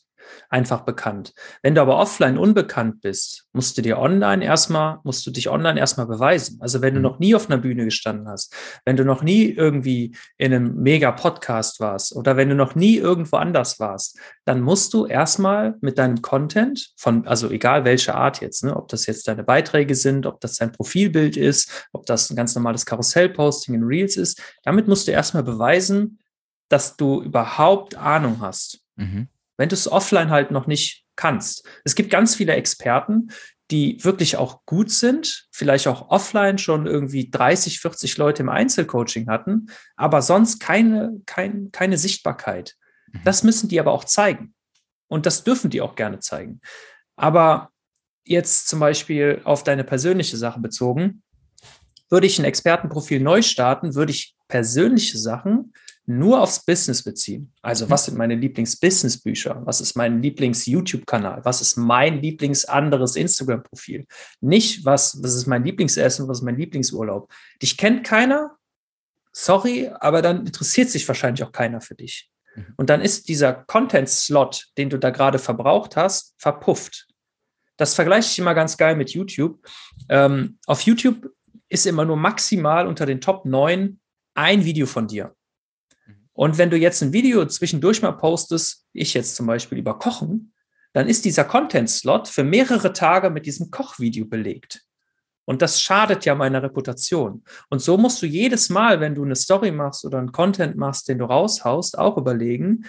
[0.49, 1.33] einfach bekannt.
[1.61, 5.79] Wenn du aber offline unbekannt bist, musst du dir online erstmal, musst du dich online
[5.79, 6.57] erstmal beweisen.
[6.61, 7.03] Also wenn du mhm.
[7.03, 8.53] noch nie auf einer Bühne gestanden hast,
[8.85, 12.97] wenn du noch nie irgendwie in einem mega Podcast warst oder wenn du noch nie
[12.97, 18.41] irgendwo anders warst, dann musst du erstmal mit deinem Content von, also egal welche Art
[18.41, 22.29] jetzt, ne, ob das jetzt deine Beiträge sind, ob das dein Profilbild ist, ob das
[22.29, 26.19] ein ganz normales Karussellposting in Reels ist, damit musst du erstmal beweisen,
[26.69, 28.81] dass du überhaupt Ahnung hast.
[28.95, 31.67] Mhm wenn du es offline halt noch nicht kannst.
[31.83, 33.29] Es gibt ganz viele Experten,
[33.71, 39.29] die wirklich auch gut sind, vielleicht auch offline schon irgendwie 30, 40 Leute im Einzelcoaching
[39.29, 42.75] hatten, aber sonst keine, kein, keine Sichtbarkeit.
[43.11, 43.21] Mhm.
[43.23, 44.53] Das müssen die aber auch zeigen.
[45.07, 46.59] Und das dürfen die auch gerne zeigen.
[47.15, 47.69] Aber
[48.23, 51.23] jetzt zum Beispiel auf deine persönliche Sache bezogen,
[52.09, 55.73] würde ich ein Expertenprofil neu starten, würde ich persönliche Sachen
[56.05, 57.53] nur aufs Business beziehen.
[57.61, 59.61] Also, was sind meine Lieblings-Business-Bücher?
[59.65, 61.45] Was ist mein Lieblings-YouTube-Kanal?
[61.45, 64.05] Was ist mein Lieblings-anderes Instagram-Profil?
[64.41, 66.27] Nicht, was, was ist mein Lieblingsessen?
[66.27, 67.31] Was ist mein Lieblingsurlaub?
[67.61, 68.57] Dich kennt keiner?
[69.31, 72.29] Sorry, aber dann interessiert sich wahrscheinlich auch keiner für dich.
[72.55, 72.73] Mhm.
[72.77, 77.07] Und dann ist dieser Content-Slot, den du da gerade verbraucht hast, verpufft.
[77.77, 79.67] Das vergleiche ich immer ganz geil mit YouTube.
[80.09, 81.31] Ähm, auf YouTube
[81.69, 83.99] ist immer nur maximal unter den Top 9
[84.35, 85.35] ein Video von dir.
[86.33, 90.53] Und wenn du jetzt ein Video zwischendurch mal postest, ich jetzt zum Beispiel über Kochen,
[90.93, 94.83] dann ist dieser Content-Slot für mehrere Tage mit diesem Kochvideo belegt.
[95.45, 97.43] Und das schadet ja meiner Reputation.
[97.69, 101.07] Und so musst du jedes Mal, wenn du eine Story machst oder einen Content machst,
[101.07, 102.85] den du raushaust, auch überlegen,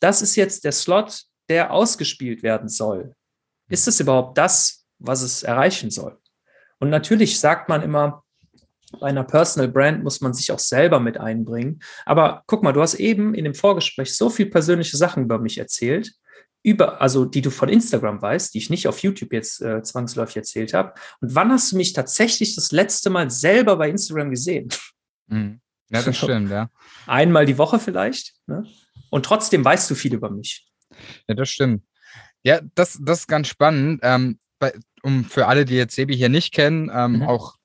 [0.00, 3.14] das ist jetzt der Slot, der ausgespielt werden soll.
[3.68, 6.18] Ist es überhaupt das, was es erreichen soll?
[6.78, 8.24] Und natürlich sagt man immer,
[9.00, 11.80] bei einer Personal Brand muss man sich auch selber mit einbringen.
[12.04, 15.58] Aber guck mal, du hast eben in dem Vorgespräch so viel persönliche Sachen über mich
[15.58, 16.12] erzählt,
[16.62, 20.36] über, also die du von Instagram weißt, die ich nicht auf YouTube jetzt äh, zwangsläufig
[20.36, 20.94] erzählt habe.
[21.20, 24.68] Und wann hast du mich tatsächlich das letzte Mal selber bei Instagram gesehen?
[25.28, 25.60] Mhm.
[25.90, 26.68] Ja, das stimmt, ja.
[27.06, 28.34] Einmal die Woche vielleicht.
[28.46, 28.66] Ne?
[29.10, 30.66] Und trotzdem weißt du viel über mich.
[31.28, 31.84] Ja, das stimmt.
[32.42, 34.00] Ja, das, das ist ganz spannend.
[34.02, 34.72] Ähm, bei,
[35.02, 37.22] um für alle, die jetzt Sebi hier nicht kennen, ähm, mhm.
[37.22, 37.56] auch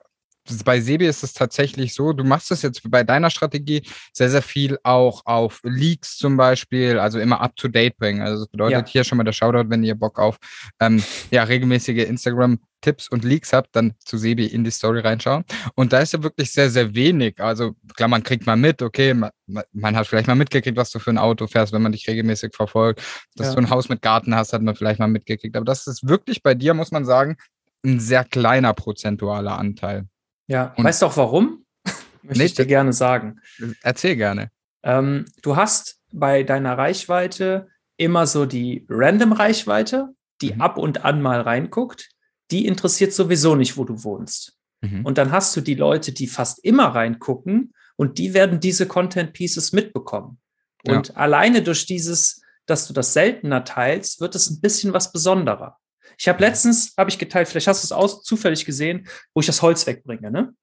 [0.65, 4.41] bei Sebi ist es tatsächlich so, du machst es jetzt bei deiner Strategie sehr, sehr
[4.41, 8.21] viel auch auf Leaks zum Beispiel, also immer up to date bringen.
[8.21, 8.91] Also das bedeutet ja.
[8.91, 10.37] hier schon mal der Shoutout, wenn ihr Bock auf
[10.79, 15.45] ähm, ja, regelmäßige Instagram Tipps und Leaks habt, dann zu Sebi in die Story reinschauen.
[15.75, 17.39] Und da ist ja wirklich sehr, sehr wenig.
[17.39, 19.29] Also klar, man kriegt mal mit, okay, man,
[19.71, 22.55] man hat vielleicht mal mitgekriegt, was du für ein Auto fährst, wenn man dich regelmäßig
[22.55, 23.01] verfolgt.
[23.35, 23.53] Dass ja.
[23.53, 25.55] du ein Haus mit Garten hast, hat man vielleicht mal mitgekriegt.
[25.55, 27.37] Aber das ist wirklich bei dir, muss man sagen,
[27.85, 30.07] ein sehr kleiner prozentualer Anteil.
[30.51, 31.65] Ja, und weißt du auch warum?
[32.23, 33.39] Möchte nee, ich dir gerne sagen.
[33.81, 34.51] Erzähl gerne.
[34.83, 40.09] Ähm, du hast bei deiner Reichweite immer so die Random-Reichweite,
[40.41, 40.61] die mhm.
[40.61, 42.09] ab und an mal reinguckt.
[42.51, 44.57] Die interessiert sowieso nicht, wo du wohnst.
[44.81, 45.05] Mhm.
[45.05, 49.31] Und dann hast du die Leute, die fast immer reingucken und die werden diese Content
[49.31, 50.39] Pieces mitbekommen.
[50.85, 51.15] Und ja.
[51.15, 55.77] alleine durch dieses, dass du das seltener teilst, wird es ein bisschen was besonderer.
[56.21, 59.47] Ich habe letztens, habe ich geteilt, vielleicht hast du es aus zufällig gesehen, wo ich
[59.47, 60.53] das Holz wegbringe, ne?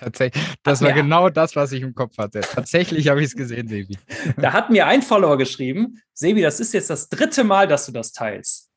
[0.00, 0.42] Tatsächlich.
[0.62, 0.94] Das war ja.
[0.94, 2.40] genau das, was ich im Kopf hatte.
[2.40, 3.98] Tatsächlich habe ich es gesehen, Sebi.
[4.38, 7.92] Da hat mir ein Follower geschrieben, Sebi, das ist jetzt das dritte Mal, dass du
[7.92, 8.70] das teilst.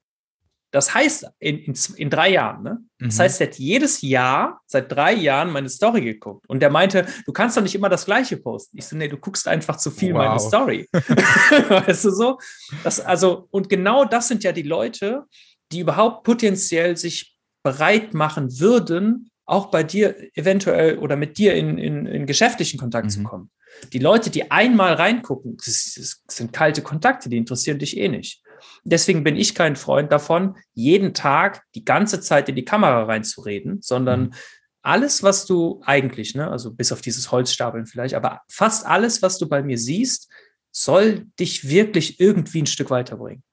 [0.72, 2.80] Das heißt, in, in, in drei Jahren, ne?
[3.00, 3.22] Das mhm.
[3.22, 6.44] heißt, er hat jedes Jahr, seit drei Jahren, meine Story geguckt.
[6.50, 8.78] Und der meinte, du kannst doch nicht immer das Gleiche posten.
[8.78, 10.26] Ich so, nee, du guckst einfach zu viel wow.
[10.26, 10.90] meine Story.
[10.92, 12.40] weißt du so?
[12.84, 15.24] Das, also, und genau das sind ja die Leute,
[15.72, 21.78] die überhaupt potenziell sich bereit machen würden, auch bei dir eventuell oder mit dir in,
[21.78, 23.12] in, in geschäftlichen Kontakt mhm.
[23.12, 23.52] zu kommen.
[23.94, 28.42] Die Leute, die einmal reingucken, das, das sind kalte Kontakte, die interessieren dich eh nicht.
[28.84, 33.82] Deswegen bin ich kein Freund davon, jeden Tag die ganze Zeit in die Kamera reinzureden,
[33.82, 34.34] sondern mhm.
[34.82, 39.38] alles, was du eigentlich, ne, also bis auf dieses Holzstapeln vielleicht, aber fast alles, was
[39.38, 40.32] du bei mir siehst,
[40.72, 43.44] soll dich wirklich irgendwie ein Stück weiterbringen.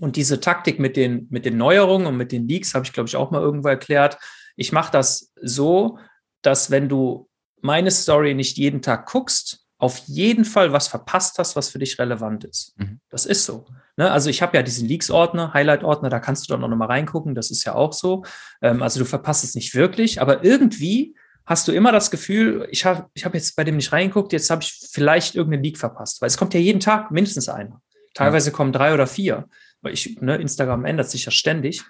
[0.00, 3.08] Und diese Taktik mit den, mit den Neuerungen und mit den Leaks habe ich, glaube
[3.08, 4.18] ich, auch mal irgendwo erklärt.
[4.56, 5.98] Ich mache das so,
[6.42, 7.28] dass wenn du
[7.60, 11.98] meine Story nicht jeden Tag guckst, auf jeden Fall was verpasst hast, was für dich
[11.98, 12.74] relevant ist.
[12.78, 13.00] Mhm.
[13.10, 13.66] Das ist so.
[13.96, 14.10] Ne?
[14.10, 17.50] Also ich habe ja diesen Leaks-Ordner, Highlight-Ordner, da kannst du dann auch nochmal reingucken, das
[17.50, 18.24] ist ja auch so.
[18.60, 21.14] Ähm, also du verpasst es nicht wirklich, aber irgendwie
[21.46, 24.50] hast du immer das Gefühl, ich habe ich hab jetzt bei dem nicht reingeguckt, jetzt
[24.50, 27.80] habe ich vielleicht irgendeinen Leak verpasst, weil es kommt ja jeden Tag mindestens einer.
[28.14, 28.56] Teilweise ja.
[28.56, 29.48] kommen drei oder vier,
[29.80, 31.82] weil ich, ne, Instagram ändert sich ja ständig.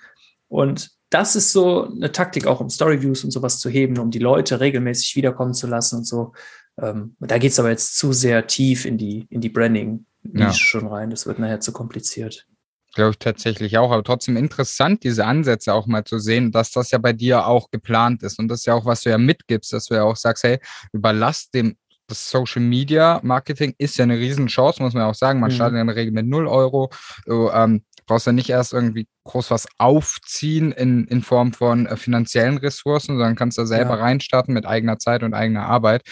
[0.48, 4.18] Und das ist so eine Taktik auch, um Storyviews und sowas zu heben, um die
[4.18, 6.32] Leute regelmäßig wiederkommen zu lassen und so.
[6.80, 10.52] Ähm, da geht es aber jetzt zu sehr tief in die, in die Branding ja.
[10.52, 11.10] schon rein.
[11.10, 12.46] Das wird nachher zu kompliziert.
[12.94, 16.90] Glaube ich tatsächlich auch, aber trotzdem interessant, diese Ansätze auch mal zu sehen, dass das
[16.90, 18.38] ja bei dir auch geplant ist.
[18.38, 20.58] Und das ist ja auch, was du ja mitgibst, dass du ja auch sagst, hey,
[20.92, 21.76] überlass dem
[22.08, 25.40] das Social Media Marketing ist ja eine Riesenchance, muss man auch sagen.
[25.40, 25.54] Man mhm.
[25.54, 26.90] startet in der Regel mit 0 Euro.
[27.26, 31.96] Du ähm, brauchst ja nicht erst irgendwie groß was aufziehen in, in Form von äh,
[31.96, 34.02] finanziellen Ressourcen, sondern kannst da selber ja.
[34.02, 36.02] reinstarten mit eigener Zeit und eigener Arbeit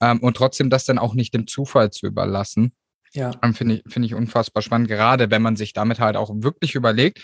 [0.00, 2.72] ähm, und trotzdem das dann auch nicht dem Zufall zu überlassen.
[3.12, 3.32] Ja.
[3.42, 6.74] Ähm, Finde ich, finde ich unfassbar spannend, gerade wenn man sich damit halt auch wirklich
[6.74, 7.22] überlegt,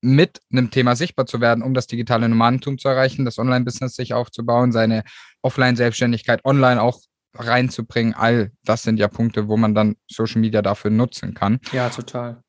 [0.00, 4.14] mit einem Thema sichtbar zu werden, um das digitale Nomadentum zu erreichen, das Online-Business sich
[4.14, 5.02] aufzubauen, seine
[5.42, 7.00] Offline-Selbstständigkeit online auch
[7.46, 8.14] reinzubringen.
[8.14, 11.60] All das sind ja Punkte, wo man dann Social Media dafür nutzen kann.
[11.72, 12.42] Ja, total.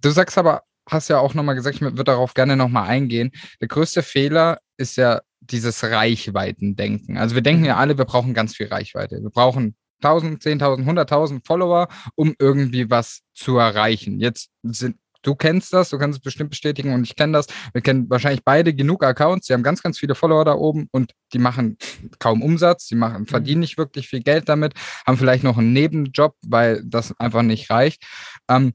[0.00, 3.32] Du sagst aber, hast ja auch nochmal gesagt, ich würde darauf gerne nochmal eingehen.
[3.60, 7.18] Der größte Fehler ist ja dieses Reichweitendenken.
[7.18, 7.80] Also wir denken ja mhm.
[7.80, 9.22] alle, wir brauchen ganz viel Reichweite.
[9.22, 14.20] Wir brauchen 1000, 10.000, 100.000 Follower, um irgendwie was zu erreichen.
[14.20, 17.46] Jetzt sind Du kennst das, du kannst es bestimmt bestätigen und ich kenne das.
[17.72, 21.12] Wir kennen wahrscheinlich beide genug Accounts, die haben ganz, ganz viele Follower da oben und
[21.32, 21.78] die machen
[22.18, 23.62] kaum Umsatz, die machen, verdienen mhm.
[23.62, 24.74] nicht wirklich viel Geld damit,
[25.06, 28.04] haben vielleicht noch einen Nebenjob, weil das einfach nicht reicht.
[28.48, 28.74] Ähm,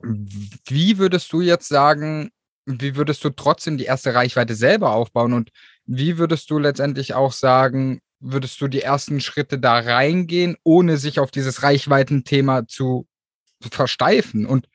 [0.00, 2.30] wie würdest du jetzt sagen,
[2.66, 5.50] wie würdest du trotzdem die erste Reichweite selber aufbauen und
[5.86, 11.20] wie würdest du letztendlich auch sagen, würdest du die ersten Schritte da reingehen, ohne sich
[11.20, 13.06] auf dieses Reichweitenthema zu
[13.60, 14.46] versteifen?
[14.46, 14.68] Und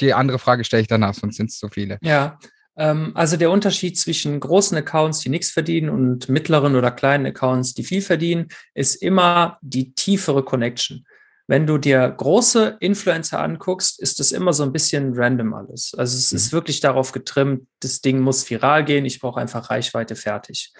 [0.00, 1.98] die andere Frage stelle ich danach, sonst sind es zu viele.
[2.02, 2.38] Ja,
[2.78, 7.74] ähm, also der Unterschied zwischen großen Accounts, die nichts verdienen, und mittleren oder kleinen Accounts,
[7.74, 11.04] die viel verdienen, ist immer die tiefere Connection.
[11.48, 15.94] Wenn du dir große Influencer anguckst, ist das immer so ein bisschen random alles.
[15.96, 16.36] Also es mhm.
[16.36, 20.72] ist wirklich darauf getrimmt, das Ding muss viral gehen, ich brauche einfach Reichweite fertig.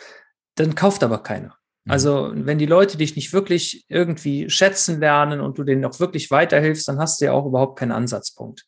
[0.55, 1.58] Dann kauft aber keiner.
[1.89, 1.93] Mhm.
[1.93, 6.31] Also, wenn die Leute dich nicht wirklich irgendwie schätzen lernen und du denen auch wirklich
[6.31, 8.65] weiterhilfst, dann hast du ja auch überhaupt keinen Ansatzpunkt.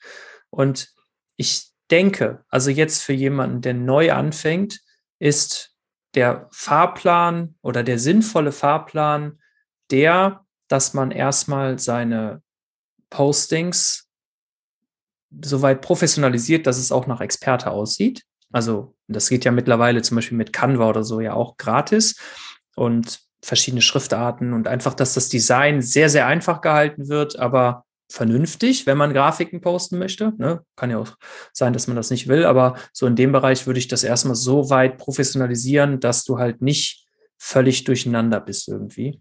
[0.48, 0.88] Und
[1.37, 4.80] ich denke, also jetzt für jemanden, der neu anfängt,
[5.18, 5.74] ist
[6.14, 9.38] der Fahrplan oder der sinnvolle Fahrplan
[9.90, 12.42] der, dass man erstmal seine
[13.11, 14.09] Postings
[15.42, 18.24] soweit professionalisiert, dass es auch nach Experte aussieht.
[18.52, 22.16] Also das geht ja mittlerweile zum Beispiel mit Canva oder so ja auch gratis
[22.76, 28.87] und verschiedene Schriftarten und einfach, dass das Design sehr, sehr einfach gehalten wird, aber vernünftig,
[28.87, 30.33] wenn man Grafiken posten möchte.
[30.37, 30.64] Ne?
[30.76, 31.16] Kann ja auch
[31.52, 34.35] sein, dass man das nicht will, aber so in dem Bereich würde ich das erstmal
[34.35, 37.06] so weit professionalisieren, dass du halt nicht
[37.38, 39.20] völlig durcheinander bist irgendwie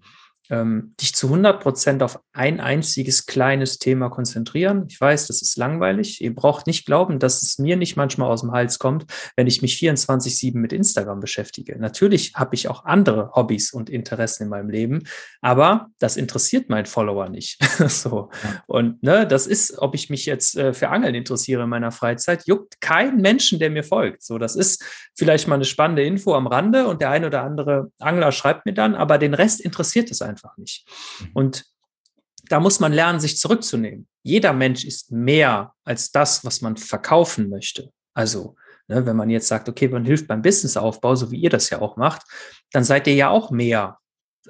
[0.49, 4.85] ähm, dich zu 100 Prozent auf ein einziges kleines Thema konzentrieren.
[4.89, 6.21] Ich weiß, das ist langweilig.
[6.21, 9.62] Ihr braucht nicht glauben, dass es mir nicht manchmal aus dem Hals kommt, wenn ich
[9.62, 11.77] mich 24-7 mit Instagram beschäftige.
[11.79, 15.03] Natürlich habe ich auch andere Hobbys und Interessen in meinem Leben,
[15.41, 17.63] aber das interessiert meinen Follower nicht.
[17.88, 18.29] so.
[18.65, 22.47] Und ne, das ist, ob ich mich jetzt äh, für Angeln interessiere in meiner Freizeit,
[22.47, 24.23] juckt kein Menschen, der mir folgt.
[24.23, 24.83] So, das ist
[25.15, 28.73] vielleicht mal eine spannende Info am Rande und der ein oder andere Angler schreibt mir
[28.73, 30.88] dann, aber den Rest interessiert es einfach einfach nicht.
[31.19, 31.30] Mhm.
[31.34, 31.65] Und
[32.47, 34.08] da muss man lernen, sich zurückzunehmen.
[34.23, 37.91] Jeder Mensch ist mehr als das, was man verkaufen möchte.
[38.13, 38.56] Also,
[38.88, 41.82] ne, wenn man jetzt sagt, okay, man hilft beim Businessaufbau, so wie ihr das ja
[41.82, 42.23] auch macht,
[42.71, 43.99] dann seid ihr ja auch mehr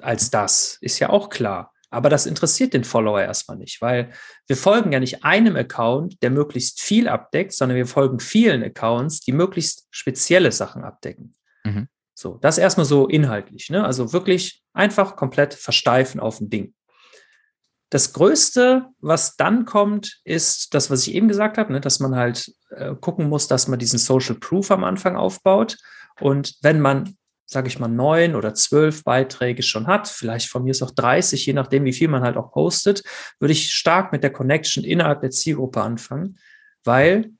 [0.00, 0.78] als das.
[0.80, 1.72] Ist ja auch klar.
[1.90, 4.12] Aber das interessiert den Follower erstmal nicht, weil
[4.46, 9.20] wir folgen ja nicht einem Account, der möglichst viel abdeckt, sondern wir folgen vielen Accounts,
[9.20, 11.34] die möglichst spezielle Sachen abdecken.
[11.64, 11.88] Mhm.
[12.14, 13.70] So, das erstmal so inhaltlich.
[13.70, 13.84] Ne?
[13.84, 16.74] Also wirklich einfach komplett versteifen auf ein Ding.
[17.90, 21.80] Das Größte, was dann kommt, ist das, was ich eben gesagt habe, ne?
[21.80, 25.76] dass man halt äh, gucken muss, dass man diesen Social Proof am Anfang aufbaut.
[26.20, 27.16] Und wenn man
[27.50, 31.44] sage ich mal, neun oder zwölf Beiträge schon hat, vielleicht von mir ist auch 30,
[31.44, 33.02] je nachdem, wie viel man halt auch postet,
[33.40, 36.38] würde ich stark mit der Connection innerhalb der Zielgruppe anfangen,
[36.84, 37.32] weil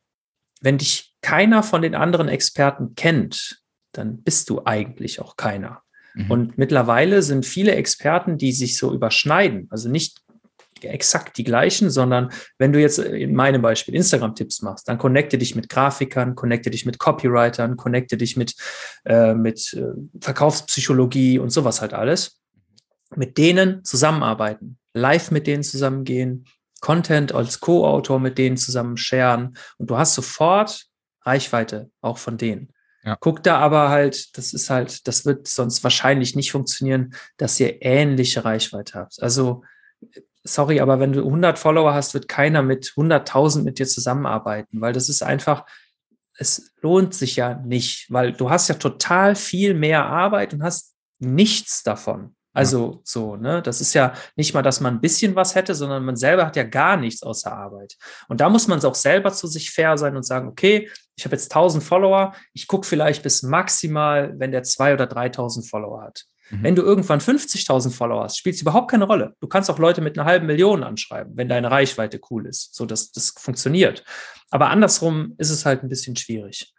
[0.60, 3.62] wenn dich keiner von den anderen Experten kennt,
[3.92, 5.82] dann bist du eigentlich auch keiner.
[6.14, 6.30] Mhm.
[6.30, 10.20] Und mittlerweile sind viele Experten, die sich so überschneiden, also nicht
[10.84, 15.54] exakt die gleichen, sondern wenn du jetzt in meinem Beispiel Instagram-Tipps machst, dann connecte dich
[15.54, 18.54] mit Grafikern, connecte dich mit Copywritern, connecte dich mit,
[19.04, 22.40] äh, mit äh, Verkaufspsychologie und sowas halt alles.
[23.16, 26.46] Mit denen zusammenarbeiten, live mit denen zusammengehen,
[26.80, 30.86] Content als Co-Autor mit denen zusammen sharen und du hast sofort
[31.22, 32.72] Reichweite auch von denen.
[33.04, 33.16] Ja.
[33.18, 37.82] Guck da aber halt, das ist halt, das wird sonst wahrscheinlich nicht funktionieren, dass ihr
[37.82, 39.22] ähnliche Reichweite habt.
[39.22, 39.64] Also,
[40.44, 44.92] sorry, aber wenn du 100 Follower hast, wird keiner mit 100.000 mit dir zusammenarbeiten, weil
[44.92, 45.64] das ist einfach,
[46.36, 50.94] es lohnt sich ja nicht, weil du hast ja total viel mehr Arbeit und hast
[51.18, 52.34] nichts davon.
[52.52, 53.00] Also ja.
[53.04, 53.62] so, ne?
[53.62, 56.56] Das ist ja nicht mal, dass man ein bisschen was hätte, sondern man selber hat
[56.56, 57.96] ja gar nichts außer Arbeit.
[58.28, 61.24] Und da muss man es auch selber zu sich fair sein und sagen, okay, ich
[61.24, 66.02] habe jetzt 1000 Follower, ich gucke vielleicht bis maximal, wenn der 2.000 oder 3.000 Follower
[66.02, 66.24] hat.
[66.50, 66.62] Mhm.
[66.62, 69.36] Wenn du irgendwann 50.000 Follower hast, spielt es überhaupt keine Rolle.
[69.40, 72.84] Du kannst auch Leute mit einer halben Million anschreiben, wenn deine Reichweite cool ist, so
[72.84, 74.04] dass das funktioniert.
[74.50, 76.72] Aber andersrum ist es halt ein bisschen schwierig.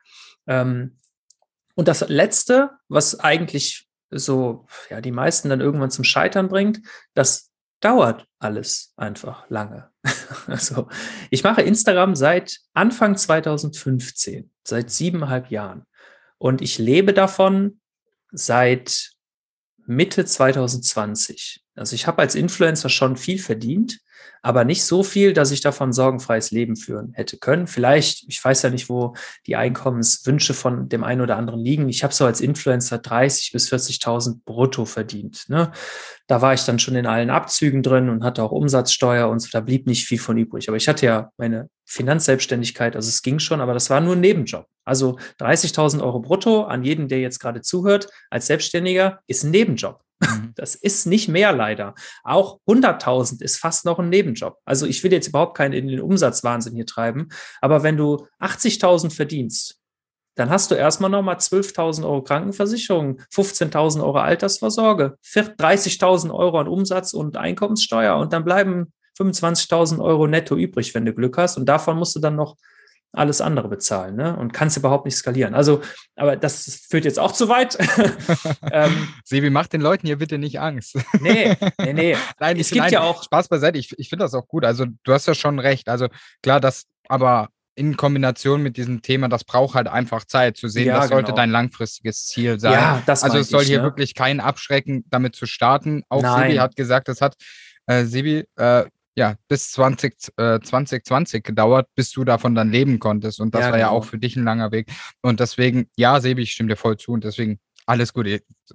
[0.47, 0.97] Ähm,
[1.75, 6.81] und das Letzte, was eigentlich so, ja, die meisten dann irgendwann zum Scheitern bringt,
[7.13, 9.89] das dauert alles einfach lange.
[10.47, 10.87] also,
[11.29, 15.85] ich mache Instagram seit Anfang 2015, seit siebeneinhalb Jahren.
[16.37, 17.79] Und ich lebe davon
[18.31, 19.11] seit
[19.85, 21.63] Mitte 2020.
[21.75, 23.99] Also ich habe als Influencer schon viel verdient,
[24.41, 27.67] aber nicht so viel, dass ich davon sorgenfreies Leben führen hätte können.
[27.67, 31.89] Vielleicht, ich weiß ja nicht, wo die Einkommenswünsche von dem einen oder anderen liegen.
[31.89, 35.45] Ich habe so als Influencer 30 bis 40.000 brutto verdient.
[35.47, 35.71] Ne?
[36.27, 39.49] Da war ich dann schon in allen Abzügen drin und hatte auch Umsatzsteuer und so,
[39.51, 40.67] da blieb nicht viel von übrig.
[40.67, 44.21] Aber ich hatte ja meine Finanzselbstständigkeit, also es ging schon, aber das war nur ein
[44.21, 44.65] Nebenjob.
[44.85, 50.01] Also 30.000 Euro brutto an jeden, der jetzt gerade zuhört, als Selbstständiger ist ein Nebenjob.
[50.21, 50.53] Mhm.
[50.55, 51.95] Das ist nicht mehr leider.
[52.23, 54.57] Auch 100.000 ist fast noch ein Nebenjob.
[54.65, 57.29] Also ich will jetzt überhaupt keinen in den Umsatzwahnsinn hier treiben,
[57.59, 59.77] aber wenn du 80.000 verdienst,
[60.35, 67.13] dann hast du erstmal nochmal 12.000 Euro Krankenversicherung, 15.000 Euro Altersvorsorge, 30.000 Euro an Umsatz
[67.13, 71.57] und Einkommenssteuer und dann bleiben 25.000 Euro netto übrig, wenn du Glück hast.
[71.57, 72.55] Und davon musst du dann noch
[73.13, 74.35] alles andere bezahlen ne?
[74.37, 75.53] und kannst überhaupt nicht skalieren.
[75.53, 75.81] Also,
[76.15, 77.77] aber das führt jetzt auch zu weit.
[78.71, 80.97] ähm, Sebi, mach den Leuten hier bitte nicht Angst.
[81.19, 82.17] nee, nee, nee.
[82.39, 83.23] Nein, es gibt nein, ja auch.
[83.23, 84.63] Spaß beiseite, ich, ich finde das auch gut.
[84.63, 85.89] Also, du hast ja schon recht.
[85.89, 86.07] Also,
[86.41, 90.87] klar, das, aber in Kombination mit diesem Thema, das braucht halt einfach Zeit zu sehen,
[90.87, 91.37] ja, das sollte genau.
[91.37, 92.73] dein langfristiges Ziel sein.
[92.73, 93.83] Ja, das also es soll ich, hier ne?
[93.83, 96.03] wirklich kein Abschrecken, damit zu starten.
[96.09, 96.49] Auch Nein.
[96.49, 97.35] Sebi hat gesagt, das hat
[97.87, 103.39] äh, Sebi, äh, ja, bis 20, äh, 2020 gedauert, bis du davon dann leben konntest.
[103.39, 103.89] Und das ja, war genau.
[103.89, 104.91] ja auch für dich ein langer Weg.
[105.21, 107.11] Und deswegen, ja, Sebi, ich stimme dir voll zu.
[107.11, 108.27] Und deswegen alles gut.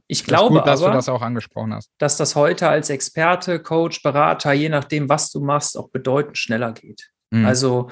[0.08, 1.90] Ich glaube gut, dass aber, du das auch angesprochen hast.
[1.98, 6.72] Dass das heute als Experte, Coach, Berater, je nachdem, was du machst, auch bedeutend schneller
[6.72, 7.10] geht.
[7.30, 7.46] Mhm.
[7.46, 7.90] Also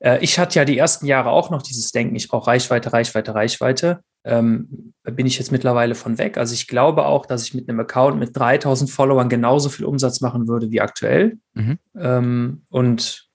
[0.00, 3.34] äh, ich hatte ja die ersten Jahre auch noch dieses Denken, ich brauche Reichweite, Reichweite,
[3.34, 6.38] Reichweite ähm, bin ich jetzt mittlerweile von weg.
[6.38, 10.20] Also ich glaube auch, dass ich mit einem Account mit 3000 Followern genauso viel Umsatz
[10.20, 11.38] machen würde wie aktuell.
[11.54, 11.78] Mhm.
[11.96, 13.28] Ähm, und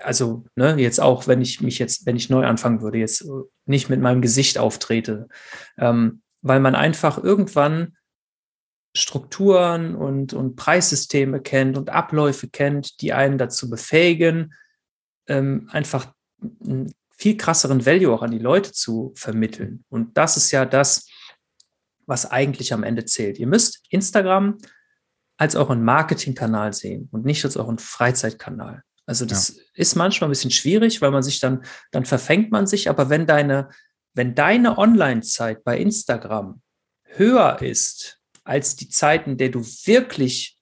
[0.00, 3.24] also ne, jetzt auch, wenn ich mich jetzt, wenn ich neu anfangen würde, jetzt
[3.66, 5.28] nicht mit meinem Gesicht auftrete,
[5.78, 7.96] ähm, weil man einfach irgendwann
[8.94, 14.54] Strukturen und, und Preissysteme kennt und Abläufe kennt, die einen dazu befähigen,
[15.28, 16.12] ähm, einfach
[17.22, 19.84] viel krasseren Value auch an die Leute zu vermitteln.
[19.88, 21.06] Und das ist ja das,
[22.04, 23.38] was eigentlich am Ende zählt.
[23.38, 24.58] Ihr müsst Instagram
[25.36, 28.82] als euren Marketingkanal sehen und nicht als euren Freizeitkanal.
[29.06, 29.62] Also das ja.
[29.74, 33.24] ist manchmal ein bisschen schwierig, weil man sich dann, dann verfängt man sich, aber wenn
[33.24, 33.68] deine,
[34.14, 36.60] wenn deine Online-Zeit bei Instagram
[37.04, 40.58] höher ist als die Zeiten, der du wirklich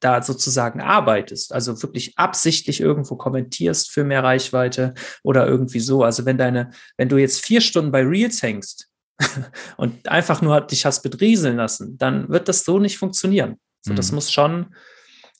[0.00, 6.02] da sozusagen arbeitest, also wirklich absichtlich irgendwo kommentierst für mehr Reichweite oder irgendwie so.
[6.02, 8.88] Also wenn deine, wenn du jetzt vier Stunden bei Reels hängst
[9.76, 13.56] und einfach nur dich hast bedrieseln lassen, dann wird das so nicht funktionieren.
[13.82, 13.96] So, mhm.
[13.96, 14.74] das muss schon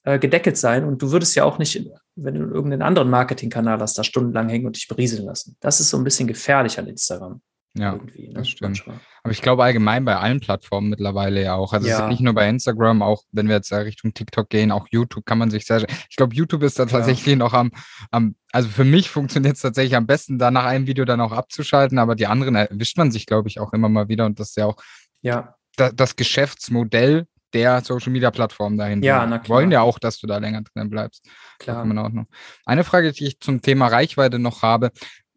[0.04, 1.82] äh, gedeckelt sein und du würdest ja auch nicht,
[2.16, 5.56] wenn du irgendeinen anderen Marketingkanal hast, da stundenlang hängen und dich berieseln lassen.
[5.60, 7.40] Das ist so ein bisschen gefährlich an Instagram.
[7.74, 8.32] Ja, ne?
[8.34, 8.70] das stimmt.
[8.86, 9.00] Manchmal.
[9.22, 11.72] Aber ich glaube allgemein bei allen Plattformen mittlerweile ja auch.
[11.72, 12.08] Also ja.
[12.08, 15.50] nicht nur bei Instagram, auch wenn wir jetzt Richtung TikTok gehen, auch YouTube kann man
[15.50, 15.84] sich sehr.
[16.08, 17.36] Ich glaube, YouTube ist da tatsächlich ja.
[17.36, 17.70] noch am,
[18.10, 21.32] am, also für mich funktioniert es tatsächlich am besten, da nach einem Video dann auch
[21.32, 24.50] abzuschalten, aber die anderen erwischt man sich, glaube ich, auch immer mal wieder und das
[24.50, 24.76] ist ja auch
[25.22, 25.54] ja.
[25.76, 29.06] da, das Geschäftsmodell der Social Media Plattform dahinter.
[29.06, 29.58] Ja, na klar.
[29.58, 31.26] Wollen ja auch, dass du da länger drin bleibst.
[31.58, 31.84] Klar.
[31.84, 32.26] In Ordnung.
[32.64, 34.92] Eine Frage, die ich zum Thema Reichweite noch habe.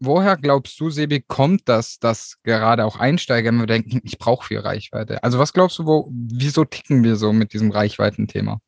[0.06, 4.60] Woher glaubst du, Sebi, kommt das, dass gerade auch Einsteiger immer denken, ich brauche viel
[4.60, 5.24] Reichweite?
[5.24, 8.60] Also was glaubst du, wo, wieso ticken wir so mit diesem Reichweitenthema?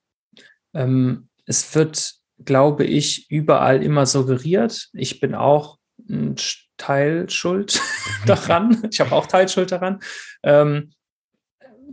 [0.74, 2.14] Ähm, es wird,
[2.44, 4.90] glaube ich, überall immer suggeriert.
[4.94, 5.78] Ich bin auch
[6.10, 6.36] ein
[6.78, 7.82] Teil schuld
[8.26, 8.88] daran.
[8.90, 10.00] Ich habe auch Teilschuld daran.
[10.42, 10.94] Ähm,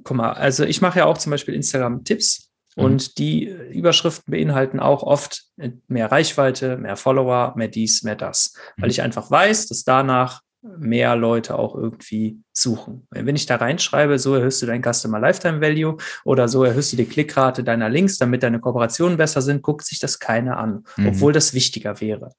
[0.04, 2.51] guck mal, also ich mache ja auch zum Beispiel Instagram-Tipps.
[2.76, 5.44] Und die Überschriften beinhalten auch oft
[5.88, 8.82] mehr Reichweite, mehr Follower, mehr dies, mehr das, mhm.
[8.82, 13.06] weil ich einfach weiß, dass danach mehr Leute auch irgendwie suchen.
[13.10, 16.96] Wenn ich da reinschreibe, so erhöhst du dein Customer Lifetime Value oder so erhöhst du
[16.96, 21.08] die Klickrate deiner Links, damit deine Kooperationen besser sind, guckt sich das keiner an, mhm.
[21.08, 22.32] obwohl das wichtiger wäre.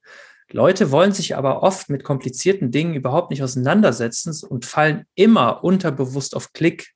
[0.51, 6.35] Leute wollen sich aber oft mit komplizierten Dingen überhaupt nicht auseinandersetzen und fallen immer unterbewusst
[6.35, 6.93] auf Klick,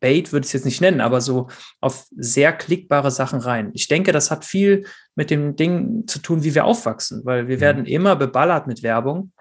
[0.00, 1.48] Bait würde ich es jetzt nicht nennen, aber so
[1.80, 3.70] auf sehr klickbare Sachen rein.
[3.74, 7.56] Ich denke, das hat viel mit dem Ding zu tun, wie wir aufwachsen, weil wir
[7.56, 7.60] mhm.
[7.60, 9.32] werden immer beballert mit Werbung,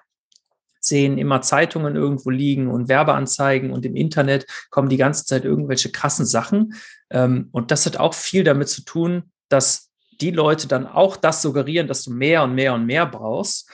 [0.80, 5.92] sehen immer Zeitungen irgendwo liegen und Werbeanzeigen und im Internet kommen die ganze Zeit irgendwelche
[5.92, 6.74] krassen Sachen.
[7.10, 9.90] Ähm, und das hat auch viel damit zu tun, dass
[10.22, 13.70] die Leute dann auch das suggerieren, dass du mehr und mehr und mehr brauchst.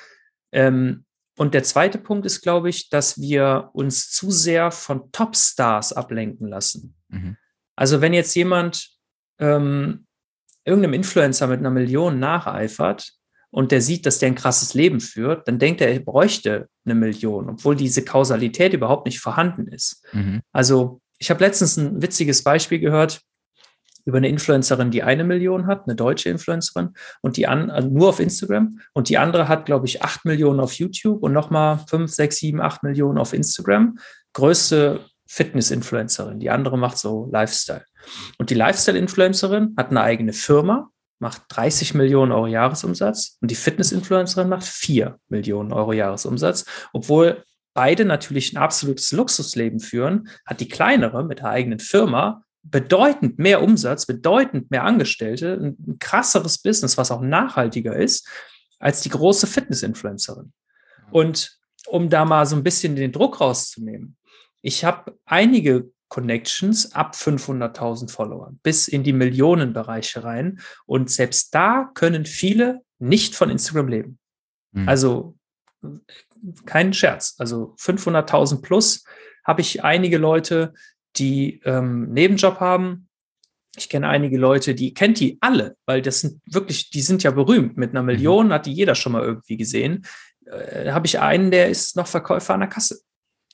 [0.52, 1.05] Ähm,
[1.38, 6.48] und der zweite Punkt ist, glaube ich, dass wir uns zu sehr von Topstars ablenken
[6.48, 6.96] lassen.
[7.10, 7.38] Mhm.
[7.76, 8.90] Also wenn jetzt jemand
[9.40, 10.06] ähm,
[10.64, 13.12] irgendeinem Influencer mit einer Million nacheifert
[13.52, 16.96] und der sieht, dass der ein krasses Leben führt, dann denkt er, er bräuchte eine
[16.96, 20.06] Million, obwohl diese Kausalität überhaupt nicht vorhanden ist.
[20.14, 20.42] Mhm.
[20.54, 23.22] Also ich habe letztens ein witziges Beispiel gehört
[24.06, 28.10] über eine Influencerin, die eine Million hat, eine deutsche Influencerin, und die an, also nur
[28.10, 28.80] auf Instagram.
[28.94, 32.62] Und die andere hat, glaube ich, acht Millionen auf YouTube und nochmal fünf, sechs, sieben,
[32.62, 33.98] acht Millionen auf Instagram.
[34.34, 36.40] Größte Fitness-Influencerin.
[36.40, 37.84] Die andere macht so Lifestyle.
[38.38, 40.90] Und die Lifestyle-Influencerin hat eine eigene Firma,
[41.20, 47.44] macht 30 Millionen Euro Jahresumsatz und die Fitness-Influencerin macht 4 Millionen Euro Jahresumsatz, obwohl
[47.74, 53.62] beide natürlich ein absolutes Luxusleben führen, hat die kleinere mit der eigenen Firma bedeutend mehr
[53.62, 58.28] Umsatz, bedeutend mehr Angestellte, ein, krasseres Business, was auch nachhaltiger ist,
[58.80, 60.52] als die große Fitness-Influencerin.
[61.12, 61.58] Und
[61.88, 64.18] um da mal so ein bisschen den Druck rauszunehmen,
[64.62, 70.60] ich habe einige Connections ab 500.000 Followern bis in die Millionenbereiche rein.
[70.86, 74.20] Und selbst da können viele nicht von Instagram leben.
[74.72, 74.90] Mhm.
[74.90, 75.38] Also
[76.66, 77.36] kein Scherz.
[77.38, 79.04] Also 500.000 plus
[79.44, 80.74] habe ich einige Leute,
[81.18, 83.08] die ähm, Nebenjob haben.
[83.78, 87.32] Ich kenne einige Leute, die kennt die alle, weil das sind wirklich, die sind ja
[87.32, 87.78] berühmt.
[87.78, 88.08] Mit einer mhm.
[88.08, 90.06] Million hat die jeder schon mal irgendwie gesehen.
[90.46, 93.00] Äh, habe ich einen, der ist noch Verkäufer an der Kasse.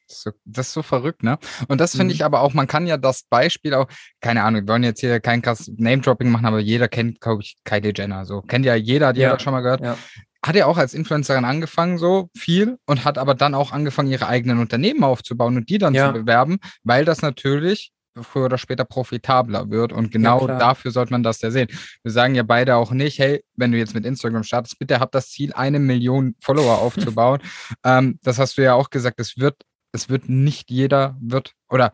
[0.08, 1.40] So, das ist so verrückt, ne?
[1.70, 2.12] Und das finde mhm.
[2.12, 3.88] ich aber auch, man kann ja das Beispiel auch,
[4.20, 7.56] keine Ahnung, wir wollen jetzt hier kein krass Name-Dropping machen, aber jeder kennt, glaube ich,
[7.64, 8.26] Kylie Jenner.
[8.26, 9.30] So kennt ja jeder, hat ja.
[9.30, 9.82] jeder schon mal gehört.
[9.82, 9.98] Ja
[10.44, 14.28] hat ja auch als Influencerin angefangen, so viel, und hat aber dann auch angefangen, ihre
[14.28, 16.08] eigenen Unternehmen aufzubauen und die dann ja.
[16.08, 19.94] zu bewerben, weil das natürlich früher oder später profitabler wird.
[19.94, 21.70] Und genau ja, dafür sollte man das ja sehen.
[22.04, 25.12] Wir sagen ja beide auch nicht, hey, wenn du jetzt mit Instagram startest, bitte hab
[25.12, 27.40] das Ziel, eine Million Follower aufzubauen.
[27.86, 29.56] ähm, das hast du ja auch gesagt, es wird,
[29.94, 31.94] es wird nicht jeder, wird, oder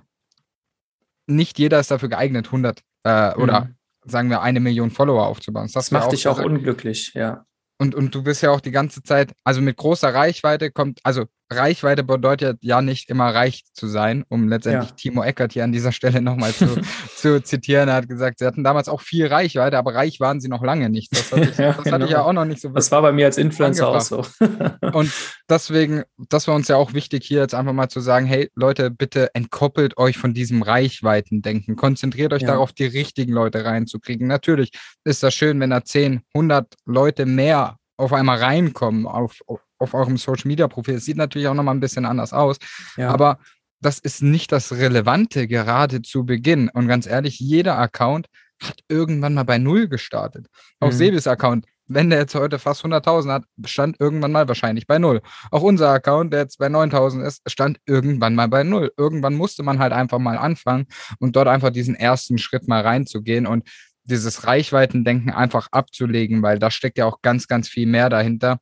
[1.28, 3.44] nicht jeder ist dafür geeignet, 100 äh, mhm.
[3.44, 3.70] oder
[4.06, 5.66] sagen wir eine Million Follower aufzubauen.
[5.66, 7.46] Das, das macht dich auch unglücklich, ja.
[7.80, 11.26] Und, und du bist ja auch die ganze Zeit, also mit großer Reichweite kommt, also
[11.50, 14.96] Reichweite bedeutet ja nicht immer reich zu sein, um letztendlich ja.
[14.96, 16.68] Timo Eckert hier an dieser Stelle nochmal zu,
[17.16, 17.88] zu zitieren.
[17.90, 20.90] Er hat gesagt, sie hatten damals auch viel Reichweite, aber reich waren sie noch lange
[20.90, 21.12] nicht.
[21.16, 21.96] Das hatte ich ja, das genau.
[21.96, 22.70] hatte ich ja auch noch nicht so.
[22.70, 24.26] Das war bei mir als Influencer auch so.
[24.94, 25.12] und
[25.50, 28.92] deswegen, das war uns ja auch wichtig, hier jetzt einfach mal zu sagen, hey Leute,
[28.92, 31.76] bitte entkoppelt euch von diesem Reichweitendenken.
[31.76, 32.50] Konzentriert euch ja.
[32.50, 34.28] darauf, die richtigen Leute reinzukriegen.
[34.28, 34.72] Natürlich
[35.06, 40.18] ist das schön, wenn da 10, 100 Leute mehr auf einmal reinkommen auf, auf eurem
[40.18, 40.96] Social Media Profil.
[40.96, 42.58] Es sieht natürlich auch nochmal ein bisschen anders aus.
[42.96, 43.10] Ja.
[43.10, 43.40] Aber
[43.82, 46.70] das ist nicht das Relevante gerade zu Beginn.
[46.70, 48.28] Und ganz ehrlich, jeder Account
[48.62, 50.48] hat irgendwann mal bei Null gestartet.
[50.80, 50.94] Auch mhm.
[50.94, 55.22] Sebis Account, wenn der jetzt heute fast 100.000 hat, stand irgendwann mal wahrscheinlich bei Null.
[55.52, 58.92] Auch unser Account, der jetzt bei 9.000 ist, stand irgendwann mal bei Null.
[58.98, 60.88] Irgendwann musste man halt einfach mal anfangen
[61.20, 63.64] und dort einfach diesen ersten Schritt mal reinzugehen und
[64.04, 68.60] dieses Reichweitendenken einfach abzulegen, weil da steckt ja auch ganz, ganz viel mehr dahinter.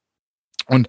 [0.67, 0.87] Und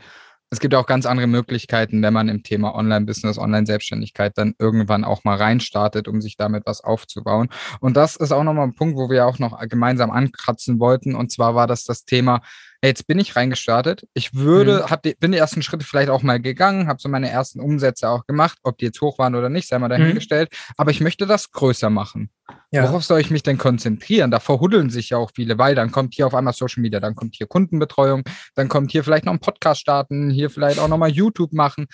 [0.48, 5.24] es gibt auch ganz andere Möglichkeiten, wenn man im Thema Online-Business, Online-Selbstständigkeit dann irgendwann auch
[5.24, 7.48] mal reinstartet, um sich damit was aufzubauen.
[7.80, 11.16] Und das ist auch nochmal ein Punkt, wo wir auch noch gemeinsam ankratzen wollten.
[11.16, 12.42] Und zwar war das das Thema,
[12.82, 14.06] jetzt bin ich reingestartet.
[14.14, 14.90] Ich würde, mhm.
[14.90, 18.08] hab die, bin die ersten Schritte vielleicht auch mal gegangen, habe so meine ersten Umsätze
[18.08, 20.50] auch gemacht, ob die jetzt hoch waren oder nicht, sei mal dahingestellt.
[20.52, 20.74] Mhm.
[20.76, 22.30] Aber ich möchte das größer machen.
[22.70, 22.84] Ja.
[22.84, 24.30] Worauf soll ich mich denn konzentrieren?
[24.30, 27.14] Da verhuddeln sich ja auch viele, weil dann kommt hier auf einmal Social Media, dann
[27.14, 28.22] kommt hier Kundenbetreuung,
[28.54, 31.86] dann kommt hier vielleicht noch ein Podcast starten, hier vielleicht auch nochmal YouTube machen.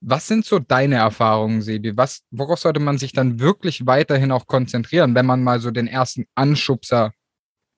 [0.00, 1.96] Was sind so deine Erfahrungen, Sebi?
[1.96, 5.88] Was, worauf sollte man sich dann wirklich weiterhin auch konzentrieren, wenn man mal so den
[5.88, 7.12] ersten Anschubser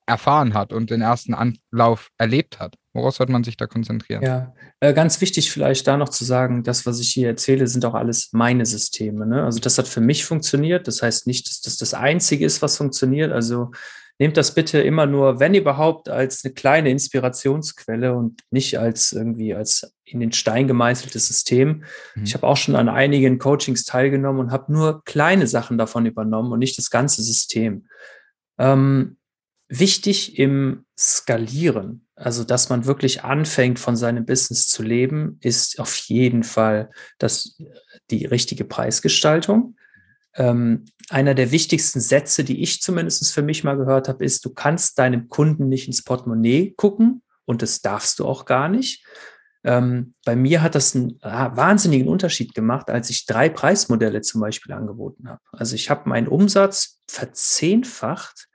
[0.05, 2.75] erfahren hat und den ersten Anlauf erlebt hat?
[2.93, 4.21] Woraus sollte man sich da konzentrieren?
[4.21, 7.85] Ja, äh, ganz wichtig vielleicht da noch zu sagen, das, was ich hier erzähle, sind
[7.85, 9.25] auch alles meine Systeme.
[9.25, 9.43] Ne?
[9.43, 10.87] Also das hat für mich funktioniert.
[10.87, 13.31] Das heißt nicht, dass das das Einzige ist, was funktioniert.
[13.31, 13.71] Also
[14.19, 19.55] nehmt das bitte immer nur, wenn überhaupt, als eine kleine Inspirationsquelle und nicht als irgendwie
[19.55, 21.83] als in den Stein gemeißeltes System.
[22.15, 22.23] Mhm.
[22.23, 26.51] Ich habe auch schon an einigen Coachings teilgenommen und habe nur kleine Sachen davon übernommen
[26.51, 27.87] und nicht das ganze System.
[28.59, 29.17] Ähm,
[29.71, 35.95] wichtig im Skalieren, also dass man wirklich anfängt, von seinem Business zu leben, ist auf
[35.95, 37.57] jeden Fall das,
[38.11, 39.75] die richtige Preisgestaltung.
[40.35, 44.53] Ähm, einer der wichtigsten Sätze, die ich zumindest für mich mal gehört habe, ist, du
[44.53, 49.05] kannst deinem Kunden nicht ins Portemonnaie gucken und das darfst du auch gar nicht.
[49.63, 54.41] Ähm, bei mir hat das einen ah, wahnsinnigen Unterschied gemacht, als ich drei Preismodelle zum
[54.41, 55.41] Beispiel angeboten habe.
[55.51, 58.49] Also ich habe meinen Umsatz verzehnfacht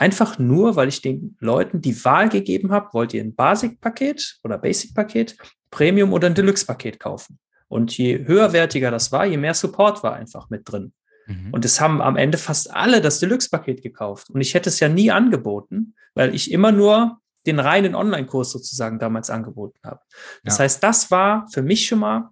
[0.00, 4.56] Einfach nur, weil ich den Leuten die Wahl gegeben habe, wollt ihr ein Basic-Paket oder
[4.56, 5.36] Basic-Paket,
[5.70, 7.38] Premium oder ein Deluxe-Paket kaufen.
[7.68, 10.94] Und je höherwertiger das war, je mehr Support war einfach mit drin.
[11.26, 11.52] Mhm.
[11.52, 14.30] Und es haben am Ende fast alle das Deluxe-Paket gekauft.
[14.30, 18.98] Und ich hätte es ja nie angeboten, weil ich immer nur den reinen Online-Kurs sozusagen
[18.98, 20.00] damals angeboten habe.
[20.44, 20.64] Das ja.
[20.64, 22.30] heißt, das war für mich schon mal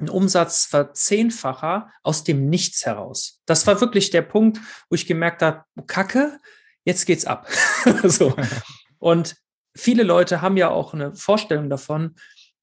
[0.00, 3.40] ein Umsatzverzehnfacher aus dem Nichts heraus.
[3.46, 4.58] Das war wirklich der Punkt,
[4.90, 6.40] wo ich gemerkt habe, Kacke,
[6.88, 7.46] jetzt geht's ab.
[8.02, 8.34] so.
[8.98, 9.36] Und
[9.76, 12.16] viele Leute haben ja auch eine Vorstellung davon,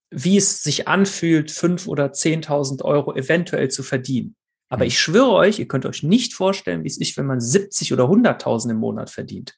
[0.09, 4.35] wie es sich anfühlt, fünf oder 10.000 Euro eventuell zu verdienen.
[4.69, 4.89] Aber mhm.
[4.89, 8.05] ich schwöre euch, ihr könnt euch nicht vorstellen, wie es ist, wenn man 70 oder
[8.05, 9.55] 100.000 im Monat verdient.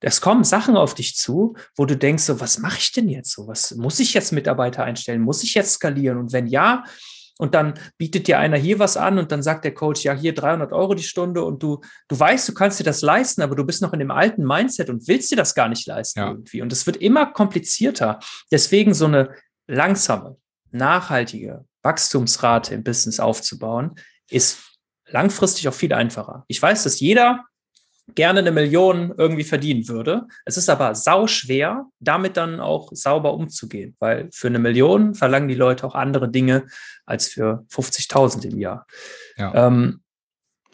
[0.00, 3.32] Es kommen Sachen auf dich zu, wo du denkst, so, was mache ich denn jetzt
[3.32, 3.48] so?
[3.48, 5.20] Was muss ich jetzt Mitarbeiter einstellen?
[5.22, 6.18] Muss ich jetzt skalieren?
[6.18, 6.84] Und wenn ja,
[7.38, 10.34] und dann bietet dir einer hier was an und dann sagt der Coach, ja, hier
[10.34, 13.64] 300 Euro die Stunde und du, du weißt, du kannst dir das leisten, aber du
[13.64, 16.28] bist noch in dem alten Mindset und willst dir das gar nicht leisten ja.
[16.30, 16.62] irgendwie.
[16.62, 18.20] Und es wird immer komplizierter.
[18.50, 19.34] Deswegen so eine
[19.66, 20.36] langsame,
[20.70, 23.94] nachhaltige Wachstumsrate im Business aufzubauen,
[24.30, 24.58] ist
[25.06, 26.44] langfristig auch viel einfacher.
[26.48, 27.44] Ich weiß, dass jeder
[28.14, 30.26] gerne eine Million irgendwie verdienen würde.
[30.44, 35.48] Es ist aber sau schwer, damit dann auch sauber umzugehen, weil für eine Million verlangen
[35.48, 36.66] die Leute auch andere Dinge
[37.04, 38.86] als für 50.000 im Jahr.
[39.36, 39.66] Ja.
[39.66, 40.02] Ähm,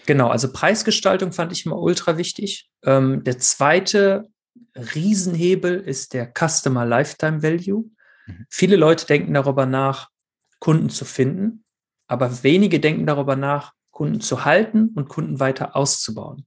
[0.06, 2.68] genau, also Preisgestaltung fand ich immer ultra wichtig.
[2.84, 4.28] Ähm, der zweite
[4.76, 7.90] Riesenhebel ist der Customer Lifetime Value.
[8.26, 8.46] Mhm.
[8.50, 10.10] Viele Leute denken darüber nach,
[10.58, 11.64] Kunden zu finden,
[12.06, 16.46] aber wenige denken darüber nach, Kunden zu halten und Kunden weiter auszubauen.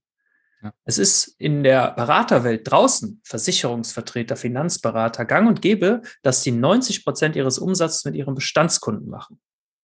[0.84, 7.36] Es ist in der Beraterwelt draußen, Versicherungsvertreter, Finanzberater, gang und gäbe, dass die 90 Prozent
[7.36, 9.40] ihres Umsatzes mit ihren Bestandskunden machen.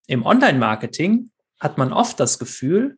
[0.07, 2.97] Im Online-Marketing hat man oft das Gefühl,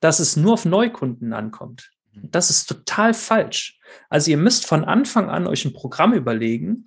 [0.00, 1.90] dass es nur auf Neukunden ankommt.
[2.12, 2.30] Mhm.
[2.30, 3.78] Das ist total falsch.
[4.08, 6.86] Also ihr müsst von Anfang an euch ein Programm überlegen,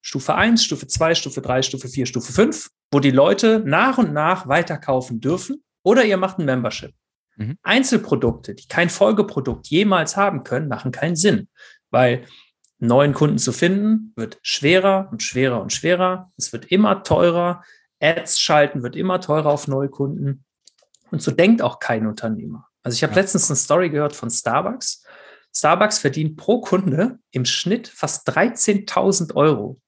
[0.00, 4.12] Stufe 1, Stufe 2, Stufe 3, Stufe 4, Stufe 5, wo die Leute nach und
[4.12, 6.92] nach weiterkaufen dürfen oder ihr macht ein Membership.
[7.36, 7.58] Mhm.
[7.62, 11.48] Einzelprodukte, die kein Folgeprodukt jemals haben können, machen keinen Sinn,
[11.90, 12.24] weil
[12.78, 16.32] neuen Kunden zu finden wird schwerer und schwerer und schwerer.
[16.36, 17.62] Es wird immer teurer.
[18.00, 20.44] Ads schalten wird immer teurer auf Neukunden.
[21.10, 22.66] Und so denkt auch kein Unternehmer.
[22.82, 23.20] Also ich habe ja.
[23.20, 25.04] letztens eine Story gehört von Starbucks.
[25.54, 29.80] Starbucks verdient pro Kunde im Schnitt fast 13.000 Euro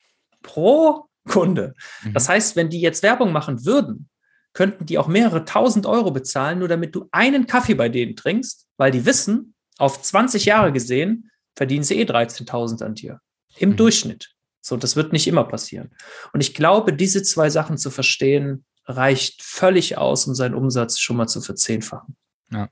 [0.42, 1.74] pro Kunde.
[2.04, 2.12] Mhm.
[2.12, 4.08] Das heißt, wenn die jetzt Werbung machen würden,
[4.54, 8.66] könnten die auch mehrere tausend Euro bezahlen, nur damit du einen Kaffee bei denen trinkst,
[8.76, 13.20] weil die wissen, auf 20 Jahre gesehen, verdienen sie eh 13.000 an dir.
[13.58, 13.76] Im mhm.
[13.76, 14.30] Durchschnitt.
[14.60, 15.90] So, das wird nicht immer passieren.
[16.32, 21.16] Und ich glaube, diese zwei Sachen zu verstehen, reicht völlig aus, um seinen Umsatz schon
[21.16, 22.16] mal zu verzehnfachen.
[22.50, 22.68] Ja.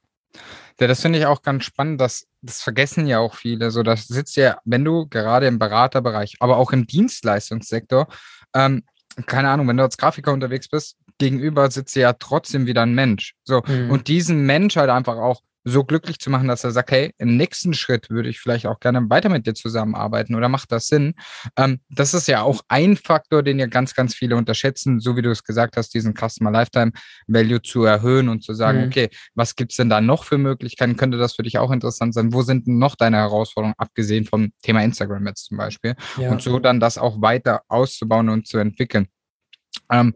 [0.80, 2.01] Ja, das finde ich auch ganz spannend.
[2.01, 3.70] Das, das vergessen ja auch viele.
[3.70, 8.09] So, das sitzt ja, wenn du gerade im Beraterbereich, aber auch im Dienstleistungssektor,
[8.55, 8.83] ähm,
[9.27, 13.35] keine Ahnung, wenn du als Grafiker unterwegs bist, gegenüber sitzt ja trotzdem wieder ein Mensch.
[13.45, 13.91] So, mhm.
[13.91, 17.37] und diesen Mensch halt einfach auch so glücklich zu machen, dass er sagt, hey, im
[17.37, 21.15] nächsten Schritt würde ich vielleicht auch gerne weiter mit dir zusammenarbeiten oder macht das Sinn?
[21.57, 25.23] Ähm, das ist ja auch ein Faktor, den ja ganz, ganz viele unterschätzen, so wie
[25.23, 26.93] du es gesagt hast, diesen Customer Lifetime
[27.27, 28.87] Value zu erhöhen und zu sagen, mhm.
[28.87, 30.97] okay, was gibt's denn da noch für Möglichkeiten?
[30.97, 32.33] Könnte das für dich auch interessant sein?
[32.33, 35.95] Wo sind denn noch deine Herausforderungen, abgesehen vom Thema Instagram jetzt zum Beispiel?
[36.17, 36.31] Ja.
[36.31, 39.07] Und so dann das auch weiter auszubauen und zu entwickeln.
[39.91, 40.15] Ähm,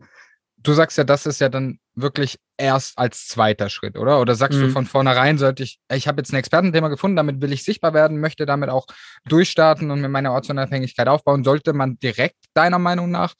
[0.66, 4.20] du sagst ja, das ist ja dann wirklich erst als zweiter Schritt, oder?
[4.20, 4.64] Oder sagst mhm.
[4.64, 7.94] du von vornherein, sollte ich, ich habe jetzt ein Expertenthema gefunden, damit will ich sichtbar
[7.94, 8.86] werden, möchte damit auch
[9.26, 11.44] durchstarten und mir meine Ortsunabhängigkeit aufbauen.
[11.44, 13.34] Sollte man direkt deiner Meinung nach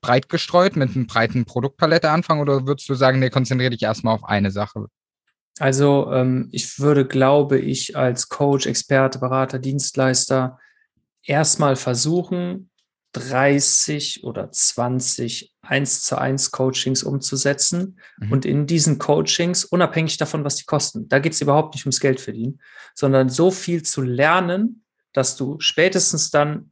[0.00, 4.14] breit gestreut mit einer breiten Produktpalette anfangen oder würdest du sagen, nee, konzentriere dich erstmal
[4.14, 4.86] auf eine Sache?
[5.58, 10.58] Also ähm, ich würde, glaube ich, als Coach, Experte, Berater, Dienstleister
[11.22, 12.70] erstmal versuchen,
[13.12, 17.98] 30 oder 20 1 zu 1 Coachings umzusetzen.
[18.18, 18.32] Mhm.
[18.32, 22.00] Und in diesen Coachings, unabhängig davon, was die kosten, da geht es überhaupt nicht ums
[22.00, 22.60] Geld verdienen,
[22.94, 26.70] sondern so viel zu lernen, dass du spätestens dann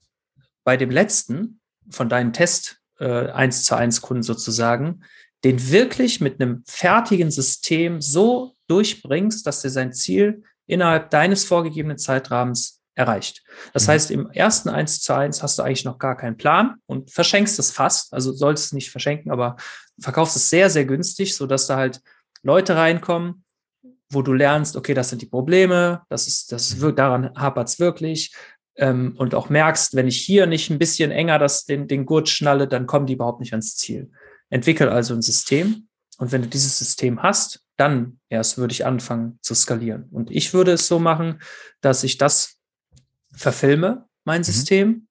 [0.64, 5.02] bei dem letzten von deinen Test äh, 1 zu 1 Kunden sozusagen,
[5.44, 11.98] den wirklich mit einem fertigen System so durchbringst, dass er sein Ziel innerhalb deines vorgegebenen
[11.98, 13.42] Zeitrahmens erreicht.
[13.72, 13.92] Das mhm.
[13.92, 17.58] heißt, im ersten 1 zu 1 hast du eigentlich noch gar keinen Plan und verschenkst
[17.58, 18.12] es fast.
[18.12, 19.56] Also sollst es nicht verschenken, aber
[20.00, 22.00] verkaufst es sehr, sehr günstig, sodass da halt
[22.42, 23.44] Leute reinkommen,
[24.10, 27.80] wo du lernst, okay, das sind die Probleme, das ist, das wird, daran hapert es
[27.80, 28.34] wirklich.
[28.76, 32.28] Ähm, und auch merkst, wenn ich hier nicht ein bisschen enger das, den, den Gurt
[32.28, 34.10] schnalle, dann kommen die überhaupt nicht ans Ziel.
[34.50, 35.88] Entwickel also ein System.
[36.18, 40.08] Und wenn du dieses System hast, dann erst würde ich anfangen zu skalieren.
[40.12, 41.40] Und ich würde es so machen,
[41.80, 42.56] dass ich das
[43.36, 44.44] verfilme mein mhm.
[44.44, 45.08] System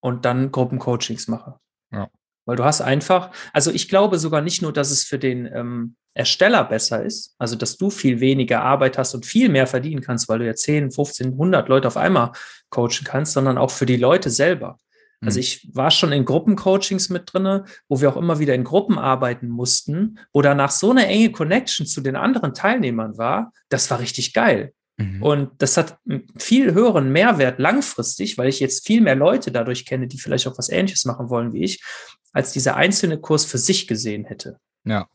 [0.00, 1.58] und dann Gruppencoachings mache.
[1.92, 2.08] Ja.
[2.44, 5.96] Weil du hast einfach, also ich glaube sogar nicht nur, dass es für den ähm,
[6.14, 10.28] Ersteller besser ist, also dass du viel weniger Arbeit hast und viel mehr verdienen kannst,
[10.28, 12.32] weil du ja 10, 15, 100 Leute auf einmal
[12.68, 14.78] coachen kannst, sondern auch für die Leute selber.
[15.24, 15.40] Also mhm.
[15.40, 19.48] ich war schon in Gruppencoachings mit drinne, wo wir auch immer wieder in Gruppen arbeiten
[19.48, 24.34] mussten, wo danach so eine enge Connection zu den anderen Teilnehmern war, das war richtig
[24.34, 24.74] geil.
[25.02, 25.22] Mhm.
[25.22, 29.84] Und das hat einen viel höheren Mehrwert langfristig, weil ich jetzt viel mehr Leute dadurch
[29.86, 31.82] kenne, die vielleicht auch was Ähnliches machen wollen wie ich,
[32.32, 34.58] als dieser einzelne Kurs für sich gesehen hätte.
[34.84, 35.08] Ja.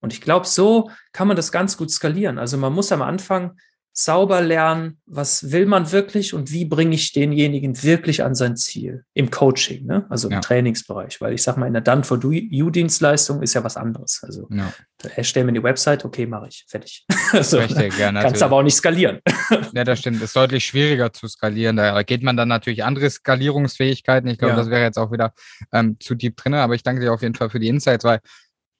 [0.00, 2.38] Und ich glaube, so kann man das ganz gut skalieren.
[2.38, 3.56] Also man muss am Anfang
[3.94, 9.04] sauber lernen, was will man wirklich und wie bringe ich denjenigen wirklich an sein Ziel
[9.12, 10.06] im Coaching, ne?
[10.08, 10.40] also im ja.
[10.40, 14.20] Trainingsbereich, weil ich sage mal, in der Done for You-Dienstleistung ist ja was anderes.
[14.22, 14.72] Also ja.
[15.14, 17.04] erstellen wir die Website, okay, mache ich, fertig.
[17.42, 19.20] so, Richtig, ja, Kannst aber auch nicht skalieren.
[19.74, 20.22] ja, das stimmt.
[20.22, 21.76] Ist deutlich schwieriger zu skalieren.
[21.76, 24.28] Da geht man dann natürlich andere Skalierungsfähigkeiten.
[24.30, 24.58] Ich glaube, ja.
[24.58, 25.34] das wäre jetzt auch wieder
[25.70, 28.20] ähm, zu deep drin, aber ich danke dir auf jeden Fall für die Insights, weil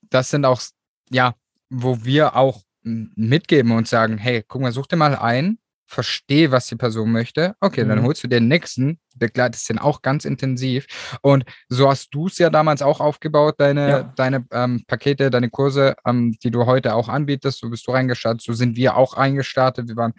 [0.09, 0.63] das sind auch,
[1.11, 1.35] ja,
[1.69, 6.67] wo wir auch mitgeben und sagen, hey, guck mal, such dir mal ein, verstehe, was
[6.67, 7.55] die Person möchte.
[7.61, 7.89] Okay, mhm.
[7.89, 10.87] dann holst du den nächsten, begleitest den auch ganz intensiv.
[11.21, 14.03] Und so hast du es ja damals auch aufgebaut, deine, ja.
[14.17, 17.59] deine ähm, Pakete, deine Kurse, ähm, die du heute auch anbietest.
[17.59, 19.89] So bist du reingestartet, so sind wir auch eingestartet.
[19.89, 20.15] Wir waren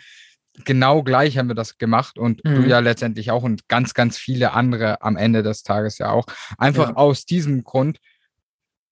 [0.66, 2.55] genau gleich haben wir das gemacht und mhm.
[2.55, 6.26] du ja letztendlich auch und ganz, ganz viele andere am Ende des Tages ja auch.
[6.57, 6.95] Einfach ja.
[6.95, 7.97] aus diesem Grund,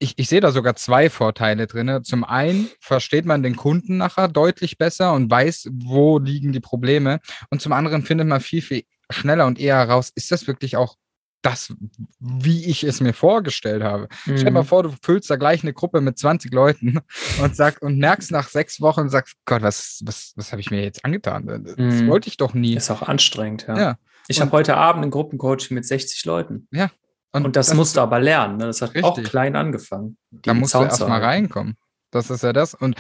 [0.02, 2.04] ich, ich sehe da sogar zwei Vorteile drin.
[2.04, 7.20] Zum einen versteht man den Kunden nachher deutlich besser und weiß, wo liegen die Probleme.
[7.50, 10.96] Und zum anderen findet man viel, viel schneller und eher heraus, ist das wirklich auch
[11.44, 11.74] das,
[12.20, 14.04] wie ich es mir vorgestellt habe.
[14.26, 14.38] Mhm.
[14.38, 14.68] Stell dir mal mhm.
[14.68, 17.00] vor, du füllst da gleich eine Gruppe mit 20 Leuten
[17.42, 20.72] und sag, und merkst nach sechs Wochen und sagst, Gott, was, was, was habe ich
[20.72, 21.48] mir jetzt angetan?
[21.48, 22.08] Das mhm.
[22.08, 22.76] wollte ich doch nie.
[22.76, 23.78] Ist auch anstrengend, ja.
[23.78, 23.98] ja.
[24.28, 26.68] Ich habe heute Abend ein Gruppencoaching mit 60 Leuten.
[26.72, 26.92] Ja.
[27.34, 28.58] Und, und das, das musst du aber lernen.
[28.58, 28.66] Ne?
[28.66, 29.04] Das hat richtig.
[29.04, 30.18] auch klein angefangen.
[30.32, 31.78] Da musst Sound du erstmal reinkommen.
[32.12, 32.74] Das ist ja das.
[32.74, 32.96] Und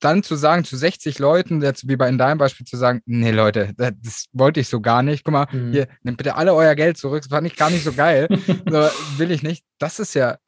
[0.00, 3.30] dann zu sagen, zu 60 Leuten, jetzt wie bei in deinem Beispiel zu sagen, nee,
[3.30, 5.22] Leute, das, wollte ich so gar nicht.
[5.22, 5.72] Guck mal, mhm.
[5.72, 7.22] hier, nehmt bitte alle euer Geld zurück.
[7.22, 8.26] Das fand ich gar nicht so geil.
[8.68, 8.88] so,
[9.18, 9.64] will ich nicht.
[9.78, 10.38] Das ist ja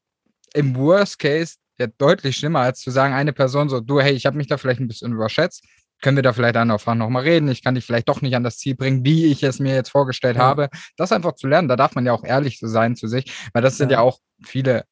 [0.55, 4.27] im Worst Case ja deutlich schlimmer, als zu sagen, eine Person so, du, hey, ich
[4.27, 5.64] habe mich da vielleicht ein bisschen überschätzt
[6.01, 7.48] können wir da vielleicht einfach nochmal reden?
[7.48, 9.90] Ich kann dich vielleicht doch nicht an das Ziel bringen, wie ich es mir jetzt
[9.90, 10.42] vorgestellt ja.
[10.42, 10.68] habe.
[10.96, 13.76] Das einfach zu lernen, da darf man ja auch ehrlich sein zu sich, weil das
[13.76, 14.84] sind ja, ja auch viele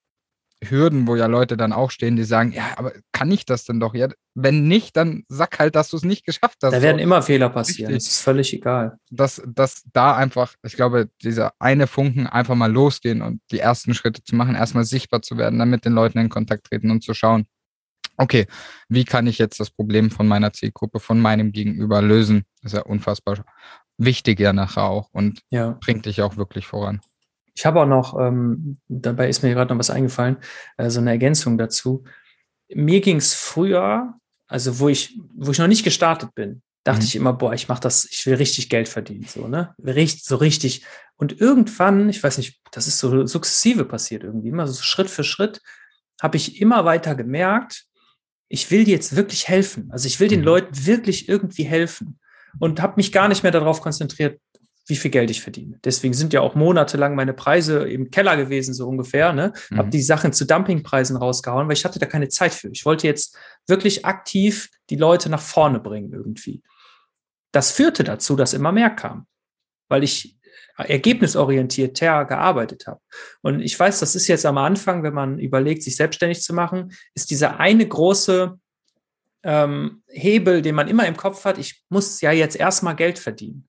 [0.63, 3.79] Hürden, wo ja Leute dann auch stehen, die sagen, ja, aber kann ich das denn
[3.79, 3.95] doch?
[3.95, 6.73] Ja, wenn nicht, dann sag halt, dass du es nicht geschafft hast.
[6.73, 7.03] Da werden so.
[7.03, 7.93] immer Fehler passieren.
[7.93, 8.09] Richtig.
[8.09, 8.99] Das ist völlig egal.
[9.11, 13.95] Dass, dass da einfach, ich glaube, dieser eine Funken einfach mal losgehen und die ersten
[13.95, 17.05] Schritte zu machen, erstmal sichtbar zu werden, dann mit den Leuten in Kontakt treten und
[17.05, 17.47] zu schauen,
[18.19, 18.47] okay,
[18.89, 22.45] wie kann ich jetzt das Problem von meiner Zielgruppe, von meinem Gegenüber lösen?
[22.63, 23.45] Das ist ja unfassbar
[23.97, 25.77] wichtig ja nachher auch und ja.
[25.81, 27.01] bringt dich auch wirklich voran.
[27.55, 30.37] Ich habe auch noch, ähm, dabei ist mir gerade noch was eingefallen,
[30.77, 32.05] äh, so eine Ergänzung dazu.
[32.69, 37.07] Mir ging es früher also wo ich, wo ich noch nicht gestartet bin, dachte mhm.
[37.07, 39.75] ich immer, boah, ich mache das, ich will richtig Geld verdienen, so, ne?
[39.85, 40.85] Richtig, so richtig.
[41.17, 45.23] Und irgendwann, ich weiß nicht, das ist so sukzessive passiert irgendwie, immer so Schritt für
[45.23, 45.61] Schritt,
[46.21, 47.85] habe ich immer weiter gemerkt,
[48.49, 49.91] ich will jetzt wirklich helfen.
[49.93, 50.47] Also ich will den mhm.
[50.47, 52.19] Leuten wirklich irgendwie helfen
[52.59, 54.41] und habe mich gar nicht mehr darauf konzentriert,
[54.87, 55.79] wie viel Geld ich verdiene.
[55.85, 59.35] Deswegen sind ja auch monatelang meine Preise im Keller gewesen, so ungefähr.
[59.35, 59.53] Ne?
[59.71, 59.77] Mhm.
[59.77, 62.71] Habe die Sachen zu Dumpingpreisen rausgehauen, weil ich hatte da keine Zeit für.
[62.71, 63.37] Ich wollte jetzt
[63.67, 66.63] wirklich aktiv die Leute nach vorne bringen irgendwie.
[67.53, 69.27] Das führte dazu, dass immer mehr kam,
[69.89, 70.38] weil ich
[70.79, 73.01] ergebnisorientierter gearbeitet habe.
[73.43, 76.93] Und ich weiß, das ist jetzt am Anfang, wenn man überlegt, sich selbstständig zu machen,
[77.15, 78.59] ist dieser eine große
[79.43, 83.69] ähm, Hebel, den man immer im Kopf hat, ich muss ja jetzt erstmal Geld verdienen.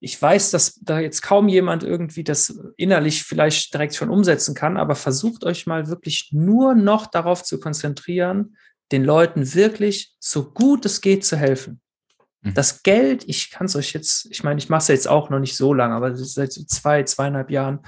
[0.00, 4.76] Ich weiß, dass da jetzt kaum jemand irgendwie das innerlich vielleicht direkt schon umsetzen kann,
[4.76, 8.56] aber versucht euch mal wirklich nur noch darauf zu konzentrieren,
[8.92, 11.80] den Leuten wirklich so gut es geht zu helfen.
[12.46, 12.54] Mhm.
[12.54, 15.40] Das Geld, ich kann es euch jetzt, ich meine, ich mache es jetzt auch noch
[15.40, 17.80] nicht so lange, aber seit zwei, zweieinhalb Jahren,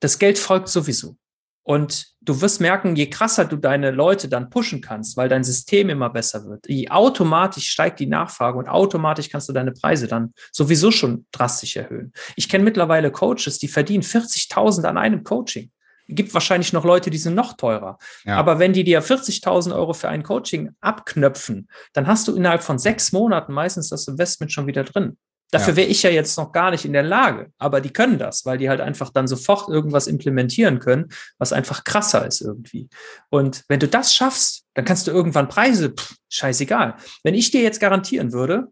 [0.00, 1.16] das Geld folgt sowieso.
[1.62, 5.88] Und du wirst merken, je krasser du deine Leute dann pushen kannst, weil dein System
[5.88, 10.32] immer besser wird, je automatisch steigt die Nachfrage und automatisch kannst du deine Preise dann
[10.50, 12.12] sowieso schon drastisch erhöhen.
[12.34, 15.70] Ich kenne mittlerweile Coaches, die verdienen 40.000 an einem Coaching
[16.14, 17.98] gibt wahrscheinlich noch Leute, die sind noch teurer.
[18.24, 18.36] Ja.
[18.36, 22.78] Aber wenn die dir 40.000 Euro für ein Coaching abknöpfen, dann hast du innerhalb von
[22.78, 25.16] sechs Monaten meistens das Investment schon wieder drin.
[25.50, 25.76] Dafür ja.
[25.78, 28.58] wäre ich ja jetzt noch gar nicht in der Lage, aber die können das, weil
[28.58, 31.08] die halt einfach dann sofort irgendwas implementieren können,
[31.38, 32.88] was einfach krasser ist irgendwie.
[33.30, 36.94] Und wenn du das schaffst, dann kannst du irgendwann Preise, pff, scheißegal.
[37.24, 38.68] Wenn ich dir jetzt garantieren würde,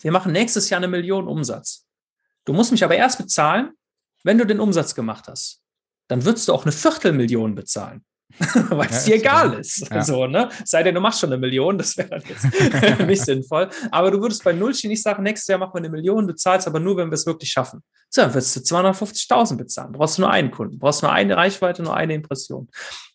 [0.00, 1.86] wir machen nächstes Jahr eine Million Umsatz.
[2.44, 3.70] Du musst mich aber erst bezahlen,
[4.22, 5.61] wenn du den Umsatz gemacht hast
[6.12, 8.04] dann würdest du auch eine Viertelmillion bezahlen.
[8.68, 9.88] Weil es ja, dir egal ist.
[9.90, 10.04] Ja.
[10.04, 10.50] So, ne?
[10.64, 13.70] Sei denn, du machst schon eine Million, das wäre dann jetzt nicht sinnvoll.
[13.90, 16.66] Aber du würdest bei Nullchen nicht sagen, nächstes Jahr machen wir eine Million, du zahlst
[16.66, 17.82] aber nur, wenn wir es wirklich schaffen.
[18.10, 19.92] So, dann würdest du 250.000 bezahlen.
[19.92, 22.68] Brauchst du nur einen Kunden, brauchst nur eine Reichweite, nur eine Impression.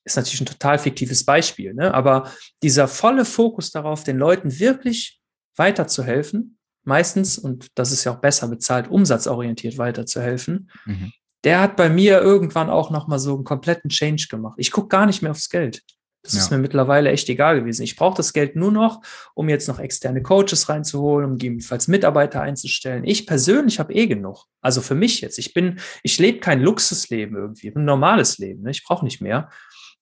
[0.04, 1.94] Ist natürlich ein total fiktives Beispiel, ne?
[1.94, 2.32] aber
[2.64, 5.20] dieser volle Fokus darauf, den Leuten wirklich
[5.56, 11.12] weiterzuhelfen, meistens, und das ist ja auch besser bezahlt, umsatzorientiert weiterzuhelfen, mhm
[11.44, 14.56] der hat bei mir irgendwann auch nochmal so einen kompletten Change gemacht.
[14.58, 15.84] Ich gucke gar nicht mehr aufs Geld.
[16.24, 16.42] Das ja.
[16.42, 17.84] ist mir mittlerweile echt egal gewesen.
[17.84, 19.02] Ich brauche das Geld nur noch,
[19.34, 23.06] um jetzt noch externe Coaches reinzuholen, um gegebenenfalls Mitarbeiter einzustellen.
[23.06, 24.46] Ich persönlich habe eh genug.
[24.62, 25.40] Also für mich jetzt.
[25.40, 28.64] Ich bin, ich lebe kein Luxusleben irgendwie, ein normales Leben.
[28.64, 28.72] Ne?
[28.72, 29.50] Ich brauche nicht mehr.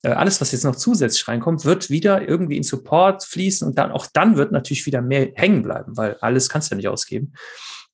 [0.02, 3.92] Äh, alles, was jetzt noch zusätzlich reinkommt, wird wieder irgendwie in Support fließen und dann
[3.92, 7.34] auch dann wird natürlich wieder mehr hängen bleiben, weil alles kannst du ja nicht ausgeben.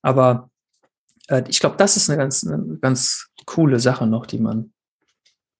[0.00, 0.50] Aber
[1.32, 4.72] äh, ich glaube, das ist eine ganz, eine ganz coole Sache noch, die man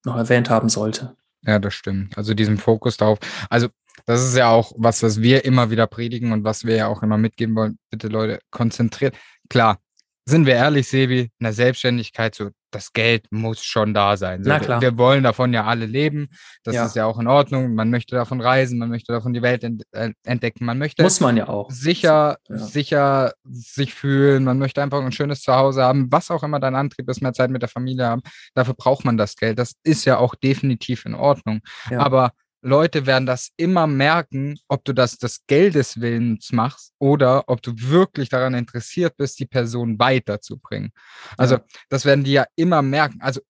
[0.05, 1.17] noch erwähnt haben sollte.
[1.45, 2.17] Ja, das stimmt.
[2.17, 3.19] Also diesen Fokus darauf.
[3.51, 3.69] Also
[4.07, 7.03] das ist ja auch was, was wir immer wieder predigen und was wir ja auch
[7.03, 7.79] immer mitgeben wollen.
[7.91, 9.17] Bitte Leute, konzentriert.
[9.49, 9.79] Klar,
[10.25, 14.43] sind wir ehrlich, Sebi, in der Selbstständigkeit, so das Geld muss schon da sein.
[14.43, 14.81] So, Na klar.
[14.81, 16.29] Wir, wollen davon ja alle leben.
[16.65, 16.87] Das ja.
[16.87, 17.75] ist ja auch in Ordnung.
[17.75, 20.65] Man möchte davon reisen, man möchte davon die Welt äh, entdecken.
[20.65, 22.57] Man möchte muss man ja auch sicher, ja.
[22.57, 24.45] sicher sich fühlen.
[24.45, 27.51] Man möchte einfach ein schönes Zuhause haben, was auch immer dein Antrieb ist, mehr Zeit
[27.51, 28.23] mit der Familie haben.
[28.55, 29.59] Dafür braucht man das Geld.
[29.59, 31.61] Das ist ja auch definitiv in Ordnung.
[31.91, 32.01] Ja.
[32.01, 32.33] Aber
[32.63, 37.73] Leute werden das immer merken, ob du das des Geldes Willens machst oder ob du
[37.77, 40.93] wirklich daran interessiert bist, die Person weiterzubringen.
[41.37, 41.65] Also ja.
[41.89, 43.21] das werden die ja immer merken.
[43.21, 43.41] Also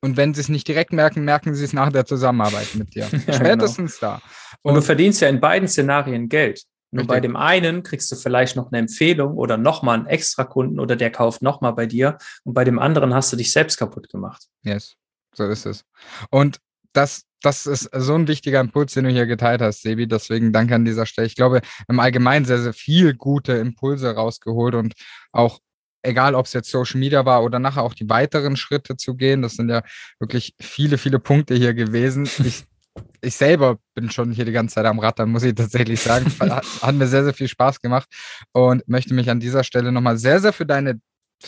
[0.00, 3.08] und wenn sie es nicht direkt merken, merken sie es nach der Zusammenarbeit mit dir.
[3.26, 4.14] ja, Spätestens genau.
[4.14, 4.22] da.
[4.62, 6.64] Und, und, du verdienst ja in beiden Szenarien Geld.
[6.94, 10.78] Nur bei dem einen kriegst du vielleicht noch eine Empfehlung oder nochmal einen extra Kunden
[10.78, 12.18] oder der kauft nochmal bei dir.
[12.44, 14.46] Und bei dem anderen hast du dich selbst kaputt gemacht.
[14.62, 14.94] Yes,
[15.34, 15.86] so ist es.
[16.30, 16.58] Und
[16.92, 20.06] das, das ist so ein wichtiger Impuls, den du hier geteilt hast, Sebi.
[20.06, 21.26] Deswegen danke an dieser Stelle.
[21.26, 24.94] Ich glaube, im Allgemeinen sehr, sehr viel gute Impulse rausgeholt und
[25.32, 25.60] auch
[26.02, 29.42] egal ob es jetzt Social Media war oder nachher auch die weiteren Schritte zu gehen.
[29.42, 29.82] Das sind ja
[30.18, 32.28] wirklich viele, viele Punkte hier gewesen.
[32.44, 32.64] Ich,
[33.20, 36.26] ich selber bin schon hier die ganze Zeit am Rattern, muss ich tatsächlich sagen.
[36.40, 38.08] Hat mir sehr, sehr viel Spaß gemacht
[38.52, 41.00] und möchte mich an dieser Stelle nochmal sehr, sehr für deine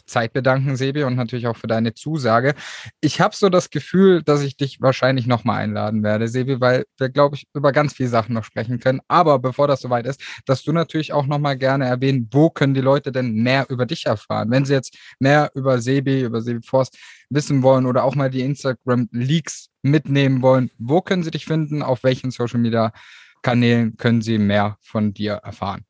[0.07, 2.55] Zeit bedanken, Sebi, und natürlich auch für deine Zusage.
[3.01, 7.09] Ich habe so das Gefühl, dass ich dich wahrscheinlich nochmal einladen werde, Sebi, weil wir,
[7.09, 9.01] glaube ich, über ganz viele Sachen noch sprechen können.
[9.09, 12.81] Aber bevor das soweit ist, dass du natürlich auch nochmal gerne erwähnen, wo können die
[12.81, 14.51] Leute denn mehr über dich erfahren?
[14.51, 16.99] Wenn sie jetzt mehr über Sebi, über Sebi Forst
[17.31, 21.83] wissen wollen oder auch mal die Instagram-Leaks mitnehmen wollen, wo können sie dich finden?
[21.83, 25.85] Auf welchen Social-Media-Kanälen können sie mehr von dir erfahren?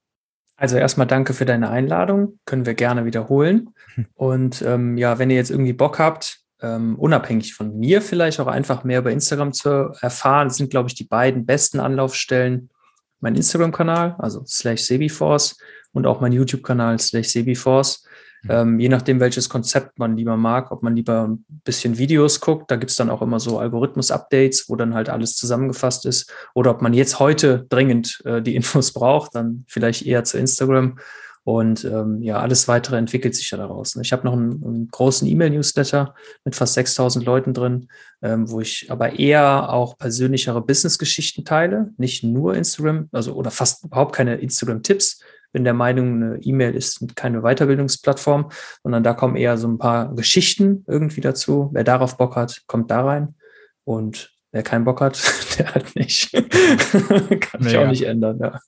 [0.57, 2.39] Also erstmal danke für deine Einladung.
[2.45, 3.71] Können wir gerne wiederholen.
[4.15, 8.47] Und ähm, ja, wenn ihr jetzt irgendwie Bock habt, ähm, unabhängig von mir vielleicht auch
[8.47, 12.71] einfach mehr über Instagram zu erfahren, sind, glaube ich, die beiden besten Anlaufstellen
[13.21, 15.57] mein Instagram-Kanal, also slash Sebiforce
[15.93, 18.05] und auch mein YouTube-Kanal slash Sebiforce.
[18.45, 18.51] Mhm.
[18.51, 22.71] Ähm, je nachdem, welches Konzept man lieber mag, ob man lieber ein bisschen Videos guckt,
[22.71, 26.33] da gibt es dann auch immer so Algorithmus-Updates, wo dann halt alles zusammengefasst ist.
[26.55, 30.99] Oder ob man jetzt heute dringend äh, die Infos braucht, dann vielleicht eher zu Instagram.
[31.45, 33.97] Und ähm, ja, alles weitere entwickelt sich ja daraus.
[33.97, 34.03] Ne?
[34.03, 37.89] Ich habe noch einen, einen großen E-Mail-Newsletter mit fast 6000 Leuten drin,
[38.23, 43.85] ähm, wo ich aber eher auch persönlichere Business-Geschichten teile, nicht nur Instagram, also oder fast
[43.85, 45.21] überhaupt keine Instagram-Tipps,
[45.55, 48.51] bin der Meinung, eine E-Mail ist keine Weiterbildungsplattform,
[48.83, 51.71] sondern da kommen eher so ein paar Geschichten irgendwie dazu.
[51.73, 53.37] Wer darauf Bock hat, kommt da rein.
[53.85, 55.23] Und wer keinen Bock hat,
[55.59, 56.33] der hat nicht.
[56.33, 58.59] Kann nee, ich auch nicht ändern, ja.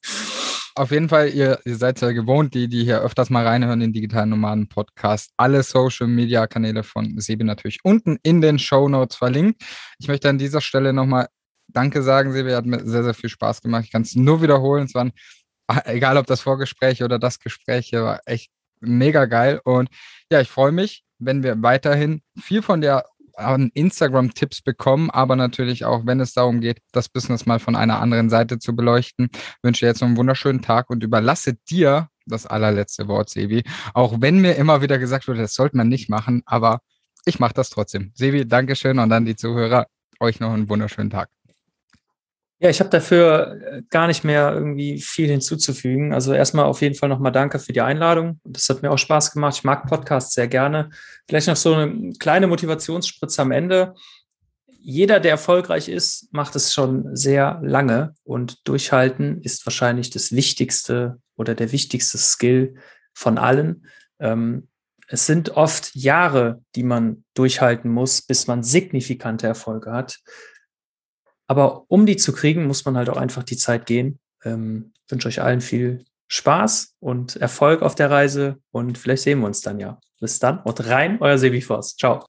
[0.77, 3.93] Auf jeden Fall, ihr, ihr seid ja gewohnt, die, die hier öfters mal reinhören, den
[3.93, 5.33] digitalen Nomaden Podcast.
[5.37, 9.63] Alle Social Media Kanäle von Sebi natürlich unten in den Show Notes verlinkt.
[9.99, 11.27] Ich möchte an dieser Stelle nochmal
[11.69, 12.53] Danke sagen, Sebi.
[12.53, 13.85] Hat mir sehr, sehr viel Spaß gemacht.
[13.85, 14.85] Ich kann es nur wiederholen.
[14.85, 15.13] Es waren
[15.85, 18.51] egal ob das Vorgespräch oder das Gespräch hier war echt
[18.81, 19.61] mega geil.
[19.65, 19.89] Und
[20.31, 23.05] ja, ich freue mich, wenn wir weiterhin viel von der
[23.75, 28.31] Instagram-Tipps bekommen, aber natürlich auch, wenn es darum geht, das Business mal von einer anderen
[28.31, 29.29] Seite zu beleuchten.
[29.31, 33.63] Ich wünsche dir jetzt noch einen wunderschönen Tag und überlasse dir das allerletzte Wort, Sevi.
[33.93, 36.81] Auch wenn mir immer wieder gesagt wurde, das sollte man nicht machen, aber
[37.27, 38.11] ich mache das trotzdem.
[38.15, 39.87] Sevi, Dankeschön und dann die Zuhörer.
[40.19, 41.36] Euch noch einen wunderschönen Tag.
[42.67, 46.13] Ja, ich habe dafür äh, gar nicht mehr irgendwie viel hinzuzufügen.
[46.13, 48.41] Also erstmal auf jeden Fall nochmal danke für die Einladung.
[48.43, 49.59] Das hat mir auch Spaß gemacht.
[49.59, 50.91] Ich mag Podcasts sehr gerne.
[51.29, 53.95] Vielleicht noch so eine kleine Motivationsspritze am Ende.
[54.81, 61.21] Jeder, der erfolgreich ist, macht es schon sehr lange und durchhalten ist wahrscheinlich das wichtigste
[61.37, 62.75] oder der wichtigste Skill
[63.15, 63.87] von allen.
[64.19, 64.67] Ähm,
[65.07, 70.19] es sind oft Jahre, die man durchhalten muss, bis man signifikante Erfolge hat.
[71.47, 74.19] Aber um die zu kriegen, muss man halt auch einfach die Zeit gehen.
[74.45, 79.47] Ähm, wünsche euch allen viel Spaß und Erfolg auf der Reise und vielleicht sehen wir
[79.47, 80.01] uns dann ja.
[80.21, 81.99] Bis dann und rein, euer Sebi Forst.
[81.99, 82.25] Ciao.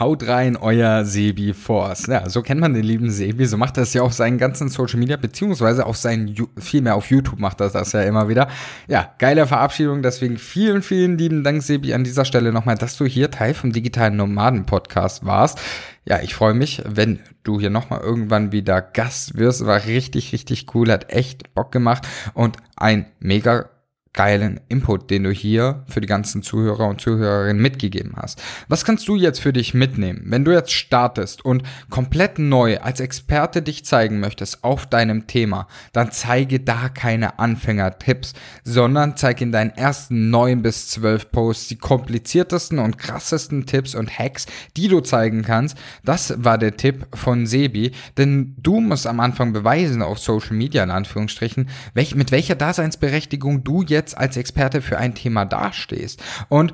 [0.00, 2.06] Haut rein, euer Sebi Force.
[2.06, 3.44] Ja, so kennt man den lieben Sebi.
[3.44, 7.10] So macht er es ja auf seinen ganzen Social Media, beziehungsweise auf seinen, vielmehr auf
[7.10, 8.48] YouTube macht er das ja immer wieder.
[8.88, 10.00] Ja, geile Verabschiedung.
[10.00, 13.72] Deswegen vielen, vielen lieben Dank, Sebi, an dieser Stelle nochmal, dass du hier Teil vom
[13.72, 15.60] digitalen Nomaden Podcast warst.
[16.06, 19.66] Ja, ich freue mich, wenn du hier nochmal irgendwann wieder Gast wirst.
[19.66, 23.68] War richtig, richtig cool, hat echt Bock gemacht und ein mega
[24.12, 28.42] geilen Input, den du hier für die ganzen Zuhörer und Zuhörerinnen mitgegeben hast.
[28.68, 32.98] Was kannst du jetzt für dich mitnehmen, wenn du jetzt startest und komplett neu als
[32.98, 38.32] Experte dich zeigen möchtest auf deinem Thema, dann zeige da keine Anfänger-Tipps,
[38.64, 44.18] sondern zeige in deinen ersten neun bis zwölf Posts die kompliziertesten und krassesten Tipps und
[44.18, 44.46] Hacks,
[44.76, 45.78] die du zeigen kannst.
[46.04, 50.82] Das war der Tipp von Sebi, denn du musst am Anfang beweisen auf Social Media
[50.82, 56.22] in Anführungsstrichen, welch, mit welcher Daseinsberechtigung du jetzt jetzt als Experte für ein Thema dastehst.
[56.48, 56.72] Und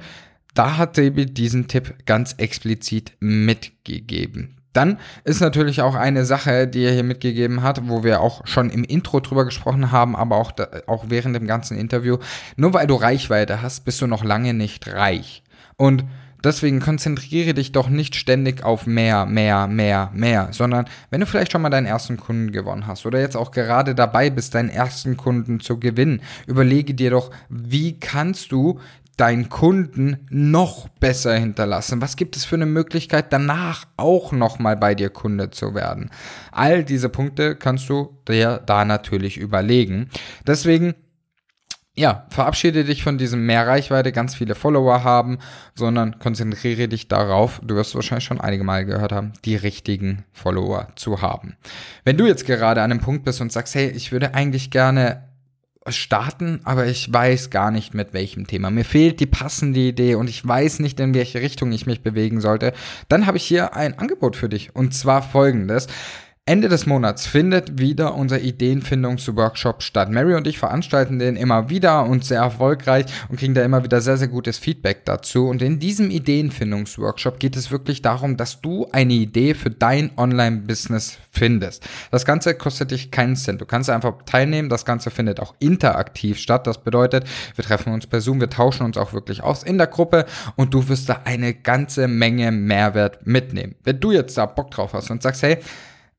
[0.55, 4.57] da hat Sebi diesen Tipp ganz explizit mitgegeben.
[4.73, 8.69] Dann ist natürlich auch eine Sache, die er hier mitgegeben hat, wo wir auch schon
[8.71, 12.19] im Intro drüber gesprochen haben, aber auch, da, auch während dem ganzen Interview.
[12.57, 15.43] Nur weil du Reichweite hast, bist du noch lange nicht reich.
[15.77, 16.05] Und
[16.45, 21.53] Deswegen konzentriere dich doch nicht ständig auf mehr, mehr, mehr, mehr, sondern wenn du vielleicht
[21.53, 25.17] schon mal deinen ersten Kunden gewonnen hast oder jetzt auch gerade dabei bist, deinen ersten
[25.17, 28.81] Kunden zu gewinnen, überlege dir doch, wie kannst du
[29.17, 32.03] deinen Kunden noch besser hinterlassen?
[32.03, 36.11] Was gibt es für eine Möglichkeit, danach auch nochmal bei dir Kunde zu werden?
[36.53, 40.11] All diese Punkte kannst du dir da natürlich überlegen.
[40.47, 40.95] Deswegen
[41.97, 45.39] ja, verabschiede dich von diesem mehr Reichweite, ganz viele Follower haben,
[45.75, 50.89] sondern konzentriere dich darauf, du wirst wahrscheinlich schon einige Mal gehört haben, die richtigen Follower
[50.97, 51.57] zu haben.
[52.05, 55.23] Wenn du jetzt gerade an einem Punkt bist und sagst, hey, ich würde eigentlich gerne
[55.89, 58.71] starten, aber ich weiß gar nicht mit welchem Thema.
[58.71, 62.41] Mir fehlt die passende Idee und ich weiß nicht, in welche Richtung ich mich bewegen
[62.41, 62.73] sollte,
[63.09, 65.87] dann habe ich hier ein Angebot für dich und zwar folgendes.
[66.49, 70.13] Ende des Monats findet wieder unser Ideenfindungsworkshop statt.
[70.13, 74.01] Mary und ich veranstalten den immer wieder und sehr erfolgreich und kriegen da immer wieder
[74.01, 75.49] sehr, sehr gutes Feedback dazu.
[75.49, 81.19] Und in diesem Ideenfindungsworkshop geht es wirklich darum, dass du eine Idee für dein Online-Business
[81.33, 81.85] findest.
[82.13, 83.61] Das Ganze kostet dich keinen Cent.
[83.61, 84.69] Du kannst einfach teilnehmen.
[84.69, 86.69] Das Ganze findet auch interaktiv statt.
[86.69, 87.25] Das bedeutet,
[87.57, 90.73] wir treffen uns per Zoom, wir tauschen uns auch wirklich aus in der Gruppe und
[90.73, 93.75] du wirst da eine ganze Menge Mehrwert mitnehmen.
[93.83, 95.59] Wenn du jetzt da Bock drauf hast und sagst, hey,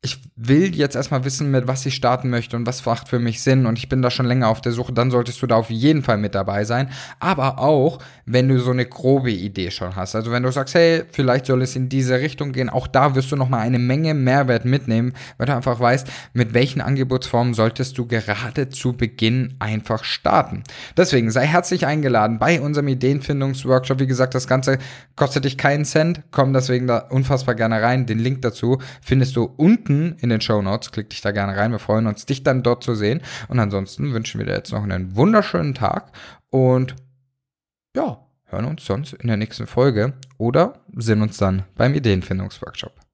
[0.08, 3.42] ich will jetzt erstmal wissen, mit was ich starten möchte und was macht für mich
[3.42, 5.70] Sinn und ich bin da schon länger auf der Suche, dann solltest du da auf
[5.70, 6.90] jeden Fall mit dabei sein.
[7.20, 10.16] Aber auch, wenn du so eine grobe Idee schon hast.
[10.16, 13.34] Also wenn du sagst, hey, vielleicht soll es in diese Richtung gehen, auch da wirst
[13.34, 18.08] du nochmal eine Menge Mehrwert mitnehmen, weil du einfach weißt, mit welchen Angebotsformen solltest du
[18.08, 20.64] gerade zu Beginn einfach starten.
[20.96, 24.00] Deswegen sei herzlich eingeladen bei unserem Ideenfindungsworkshop.
[24.00, 24.78] Wie gesagt, das Ganze
[25.18, 26.22] kostet dich keinen Cent.
[26.32, 28.06] Komm deswegen da unfassbar gerne rein.
[28.06, 30.92] Den Link dazu findest du unten in den Show Notes.
[30.92, 31.72] Klick dich da gerne rein.
[31.72, 33.22] Wir freuen uns, dich dann dort zu sehen.
[33.48, 36.12] Und ansonsten wünschen wir dir jetzt noch einen wunderschönen Tag
[36.50, 36.96] und
[37.96, 43.07] ja, hören uns sonst in der nächsten Folge oder sehen uns dann beim Ideenfindungsworkshop.